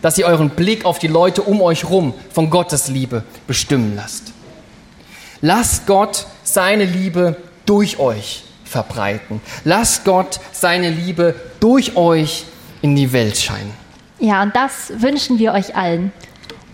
dass 0.00 0.16
ihr 0.16 0.26
euren 0.26 0.50
Blick 0.50 0.84
auf 0.84 1.00
die 1.00 1.08
Leute 1.08 1.42
um 1.42 1.60
euch 1.60 1.84
rum 1.90 2.14
von 2.32 2.50
Gottes 2.50 2.86
Liebe 2.86 3.24
bestimmen 3.48 3.96
lasst. 3.96 4.32
Lasst 5.40 5.88
Gott 5.88 6.28
seine 6.44 6.84
Liebe 6.84 7.34
durch 7.64 7.98
euch 7.98 8.44
verbreiten. 8.64 9.40
Lasst 9.64 10.04
Gott 10.04 10.38
seine 10.52 10.88
Liebe 10.88 11.34
durch 11.58 11.96
euch 11.96 12.44
in 12.80 12.94
die 12.94 13.12
Welt 13.12 13.36
scheinen. 13.36 13.85
Ja, 14.18 14.42
und 14.42 14.56
das 14.56 14.92
wünschen 15.00 15.38
wir 15.38 15.52
euch 15.52 15.76
allen. 15.76 16.12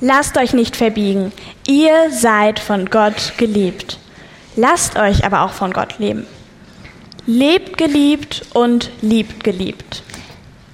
Lasst 0.00 0.36
euch 0.36 0.52
nicht 0.52 0.76
verbiegen. 0.76 1.32
Ihr 1.66 2.10
seid 2.10 2.58
von 2.58 2.86
Gott 2.86 3.34
geliebt. 3.36 3.98
Lasst 4.56 4.96
euch 4.96 5.24
aber 5.24 5.42
auch 5.42 5.52
von 5.52 5.72
Gott 5.72 5.98
leben. 5.98 6.26
Lebt 7.26 7.78
geliebt 7.78 8.42
und 8.52 8.90
liebt 9.00 9.44
geliebt. 9.44 10.02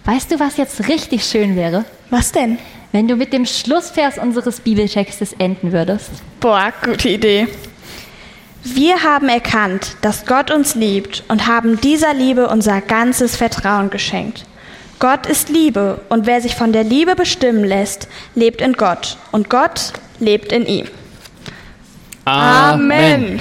Weißt 0.05 0.31
du, 0.31 0.41
was 0.41 0.57
jetzt 0.57 0.89
richtig 0.89 1.25
schön 1.25 1.57
wäre? 1.57 1.85
Was 2.11 2.33
denn? 2.33 2.59
Wenn 2.93 3.07
du 3.07 3.17
mit 3.17 3.35
dem 3.35 3.45
Schlussvers 3.45 4.17
unseres 4.17 4.61
Bibeltextes 4.61 5.35
enden 5.35 5.73
würdest. 5.73 6.11
Boah, 6.41 6.73
gute 6.83 7.11
Idee. 7.11 7.49
Wir 8.65 9.03
haben 9.03 9.29
erkannt, 9.29 9.97
dass 10.01 10.25
Gott 10.25 10.51
uns 10.51 10.75
liebt 10.75 11.23
und 11.29 11.47
haben 11.47 11.81
dieser 11.81 12.15
Liebe 12.15 12.49
unser 12.49 12.81
ganzes 12.81 13.37
Vertrauen 13.37 13.91
geschenkt. 13.91 14.47
Gott 14.99 15.27
ist 15.27 15.49
Liebe 15.49 16.01
und 16.09 16.27
wer 16.27 16.41
sich 16.41 16.57
von 16.57 16.73
der 16.73 16.83
Liebe 16.83 17.15
bestimmen 17.15 17.63
lässt, 17.63 18.09
lebt 18.35 18.61
in 18.61 18.73
Gott 18.73 19.17
und 19.31 19.49
Gott 19.49 19.93
lebt 20.19 20.51
in 20.51 20.67
ihm. 20.67 20.89
Amen. 22.25 23.41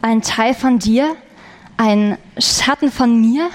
Ein 0.00 0.22
Teil 0.22 0.54
von 0.54 0.78
dir? 0.78 1.16
Ein 1.76 2.18
Schatten 2.38 2.92
von 2.92 3.20
mir? 3.20 3.50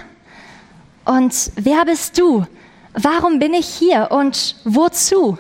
Und 1.05 1.51
wer 1.55 1.85
bist 1.85 2.19
du? 2.19 2.45
Warum 2.93 3.39
bin 3.39 3.53
ich 3.53 3.67
hier 3.67 4.09
und 4.11 4.57
wozu? 4.65 5.37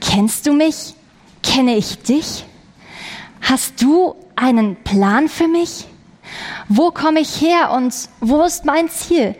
Kennst 0.00 0.46
du 0.46 0.52
mich? 0.52 0.94
Kenne 1.42 1.76
ich 1.76 2.00
dich? 2.02 2.44
Hast 3.42 3.82
du 3.82 4.14
einen 4.36 4.76
Plan 4.76 5.28
für 5.28 5.48
mich? 5.48 5.86
Wo 6.68 6.92
komme 6.92 7.20
ich 7.20 7.40
her 7.40 7.72
und 7.72 7.92
wo 8.20 8.44
ist 8.44 8.64
mein 8.64 8.88
Ziel? 8.88 9.34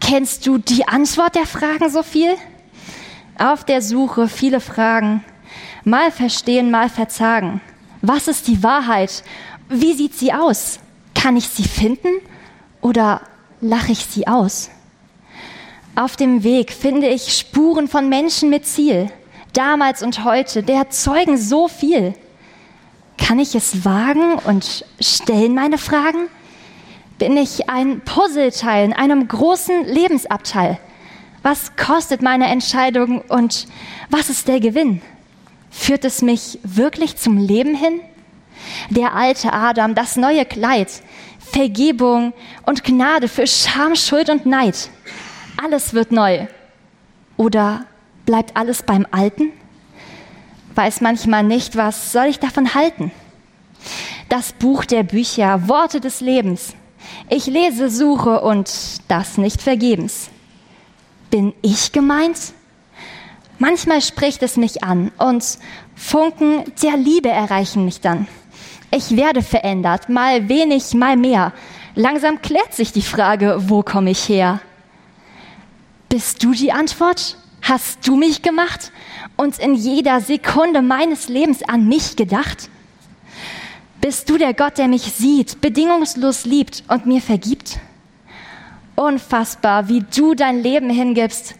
Kennst 0.00 0.46
du 0.46 0.58
die 0.58 0.86
Antwort 0.86 1.34
der 1.34 1.46
Fragen 1.46 1.88
so 1.88 2.02
viel? 2.02 2.34
Auf 3.38 3.64
der 3.64 3.80
Suche 3.80 4.28
viele 4.28 4.60
Fragen, 4.60 5.24
mal 5.84 6.10
verstehen, 6.10 6.70
mal 6.70 6.90
verzagen. 6.90 7.62
Was 8.02 8.26
ist 8.26 8.48
die 8.48 8.62
Wahrheit? 8.64 9.22
Wie 9.74 9.94
sieht 9.94 10.14
sie 10.14 10.34
aus? 10.34 10.80
Kann 11.14 11.34
ich 11.34 11.48
sie 11.48 11.64
finden 11.64 12.08
oder 12.82 13.22
lache 13.62 13.92
ich 13.92 14.04
sie 14.04 14.26
aus? 14.26 14.68
Auf 15.94 16.14
dem 16.16 16.44
Weg 16.44 16.72
finde 16.72 17.08
ich 17.08 17.38
Spuren 17.38 17.88
von 17.88 18.10
Menschen 18.10 18.50
mit 18.50 18.66
Ziel, 18.66 19.10
damals 19.54 20.02
und 20.02 20.24
heute, 20.24 20.62
der 20.62 20.90
zeugen 20.90 21.38
so 21.38 21.68
viel. 21.68 22.12
Kann 23.16 23.38
ich 23.38 23.54
es 23.54 23.82
wagen 23.82 24.34
und 24.44 24.84
stellen 25.00 25.54
meine 25.54 25.78
Fragen? 25.78 26.28
Bin 27.16 27.38
ich 27.38 27.70
ein 27.70 28.02
Puzzleteil 28.02 28.84
in 28.84 28.92
einem 28.92 29.26
großen 29.26 29.86
Lebensabteil? 29.86 30.78
Was 31.42 31.76
kostet 31.76 32.20
meine 32.20 32.48
Entscheidung 32.48 33.22
und 33.22 33.66
was 34.10 34.28
ist 34.28 34.48
der 34.48 34.60
Gewinn? 34.60 35.00
Führt 35.70 36.04
es 36.04 36.20
mich 36.20 36.58
wirklich 36.62 37.16
zum 37.16 37.38
Leben 37.38 37.74
hin? 37.74 38.00
Der 38.90 39.14
alte 39.14 39.52
Adam, 39.52 39.94
das 39.94 40.16
neue 40.16 40.44
Kleid, 40.44 40.88
Vergebung 41.38 42.32
und 42.64 42.84
Gnade 42.84 43.28
für 43.28 43.46
Scham, 43.46 43.94
Schuld 43.94 44.30
und 44.30 44.46
Neid. 44.46 44.90
Alles 45.62 45.92
wird 45.94 46.12
neu. 46.12 46.46
Oder 47.36 47.84
bleibt 48.24 48.56
alles 48.56 48.82
beim 48.82 49.06
Alten? 49.10 49.52
Weiß 50.74 51.00
manchmal 51.00 51.42
nicht, 51.42 51.76
was 51.76 52.12
soll 52.12 52.26
ich 52.26 52.38
davon 52.38 52.74
halten? 52.74 53.10
Das 54.28 54.52
Buch 54.52 54.84
der 54.84 55.02
Bücher, 55.02 55.68
Worte 55.68 56.00
des 56.00 56.20
Lebens. 56.20 56.74
Ich 57.28 57.46
lese, 57.46 57.90
suche 57.90 58.40
und 58.40 58.70
das 59.08 59.36
nicht 59.36 59.60
vergebens. 59.60 60.30
Bin 61.30 61.52
ich 61.62 61.92
gemeint? 61.92 62.54
Manchmal 63.58 64.00
spricht 64.00 64.42
es 64.42 64.56
mich 64.56 64.82
an 64.82 65.12
und 65.18 65.58
Funken 65.94 66.64
der 66.82 66.96
Liebe 66.96 67.28
erreichen 67.28 67.84
mich 67.84 68.00
dann. 68.00 68.26
Ich 68.94 69.16
werde 69.16 69.42
verändert, 69.42 70.08
mal 70.08 70.48
wenig, 70.48 70.94
mal 70.94 71.16
mehr. 71.16 71.52
Langsam 71.94 72.42
klärt 72.42 72.74
sich 72.74 72.92
die 72.92 73.02
Frage, 73.02 73.56
wo 73.68 73.82
komme 73.82 74.10
ich 74.10 74.28
her? 74.28 74.60
Bist 76.08 76.44
du 76.44 76.52
die 76.52 76.72
Antwort? 76.72 77.36
Hast 77.62 78.06
du 78.06 78.16
mich 78.16 78.42
gemacht 78.42 78.92
und 79.36 79.58
in 79.58 79.74
jeder 79.74 80.20
Sekunde 80.20 80.82
meines 80.82 81.28
Lebens 81.28 81.62
an 81.62 81.88
mich 81.88 82.16
gedacht? 82.16 82.68
Bist 84.00 84.28
du 84.28 84.36
der 84.36 84.52
Gott, 84.52 84.78
der 84.78 84.88
mich 84.88 85.04
sieht, 85.12 85.60
bedingungslos 85.60 86.44
liebt 86.44 86.82
und 86.88 87.06
mir 87.06 87.22
vergibt? 87.22 87.78
Unfassbar, 88.96 89.88
wie 89.88 90.04
du 90.14 90.34
dein 90.34 90.62
Leben 90.62 90.90
hingibst 90.90 91.54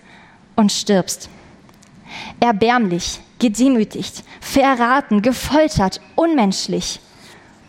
und 0.56 0.70
stirbst 0.70 1.30
erbärmlich, 2.40 3.20
gedemütigt, 3.38 4.24
verraten, 4.40 5.22
gefoltert, 5.22 6.00
unmenschlich. 6.16 7.00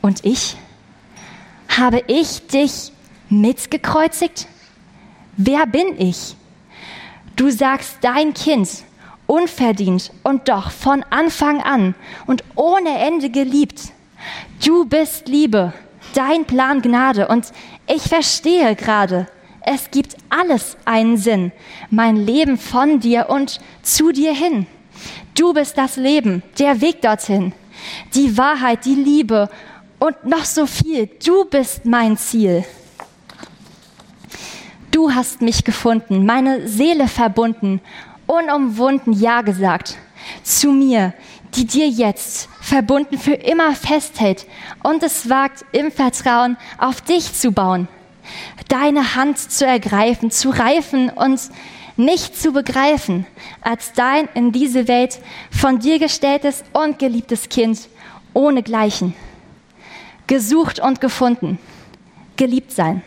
Und 0.04 0.26
ich? 0.26 0.58
Habe 1.70 2.04
ich 2.08 2.46
dich 2.48 2.92
mitgekreuzigt? 3.30 4.48
Wer 5.38 5.66
bin 5.66 5.98
ich? 5.98 6.36
Du 7.38 7.50
sagst 7.50 8.00
dein 8.02 8.34
Kind, 8.34 8.70
unverdient 9.28 10.12
und 10.22 10.50
doch 10.50 10.72
von 10.72 11.04
Anfang 11.10 11.64
an 11.64 11.96
und 12.28 12.44
ohne 12.56 13.00
Ende 13.00 13.30
geliebt. 13.30 13.94
Du 14.64 14.84
bist 14.84 15.30
Liebe, 15.30 15.72
dein 16.14 16.44
Plan 16.44 16.82
Gnade 16.82 17.30
und 17.30 17.54
ich 17.88 18.02
verstehe 18.02 18.76
gerade, 18.76 19.28
es 19.62 19.90
gibt 19.90 20.18
alles 20.30 20.76
einen 20.84 21.16
Sinn. 21.16 21.54
Mein 21.90 22.18
Leben 22.18 22.58
von 22.58 23.00
dir 23.00 23.30
und 23.30 23.62
zu 23.84 24.12
dir 24.12 24.36
hin. 24.36 24.68
Du 25.34 25.54
bist 25.54 25.78
das 25.78 25.96
Leben, 25.96 26.44
der 26.60 26.82
Weg 26.82 27.02
dorthin. 27.02 27.54
Die 28.14 28.38
Wahrheit, 28.38 28.84
die 28.84 28.96
Liebe 28.96 29.50
und 30.00 30.26
noch 30.26 30.46
so 30.46 30.66
viel. 30.66 31.10
Du 31.26 31.46
bist 31.46 31.86
mein 31.86 32.18
Ziel. 32.18 32.66
Du 34.92 35.14
hast 35.14 35.42
mich 35.42 35.64
gefunden, 35.64 36.26
meine 36.26 36.68
Seele 36.68 37.08
verbunden, 37.08 37.82
unumwunden 38.28 39.14
Ja 39.14 39.42
gesagt. 39.42 39.98
Zu 40.44 40.72
mir, 40.72 41.14
die 41.56 41.66
dir 41.66 41.88
jetzt 41.88 42.48
verbunden 42.62 43.18
für 43.18 43.34
immer 43.34 43.76
festhält 43.76 44.46
und 44.84 45.04
es 45.04 45.30
wagt, 45.30 45.66
im 45.72 45.92
Vertrauen 45.92 46.58
auf 46.78 47.02
dich 47.02 47.34
zu 47.34 47.52
bauen 47.52 47.88
deine 48.68 49.16
Hand 49.16 49.38
zu 49.38 49.66
ergreifen, 49.66 50.32
zu 50.32 50.50
reifen 50.50 51.10
und 51.10 51.40
nicht 51.96 52.40
zu 52.40 52.52
begreifen, 52.52 53.26
als 53.62 53.94
dein 53.94 54.28
in 54.34 54.52
diese 54.52 54.88
Welt 54.88 55.20
von 55.52 55.80
dir 55.80 56.00
gestelltes 56.00 56.64
und 56.74 56.98
geliebtes 56.98 57.50
Kind 57.50 57.88
ohne 58.34 58.64
Gleichen. 58.64 59.14
Gesucht 60.34 60.80
und 60.80 61.00
gefunden, 61.00 61.60
geliebt 62.38 62.72
sein. 62.72 63.04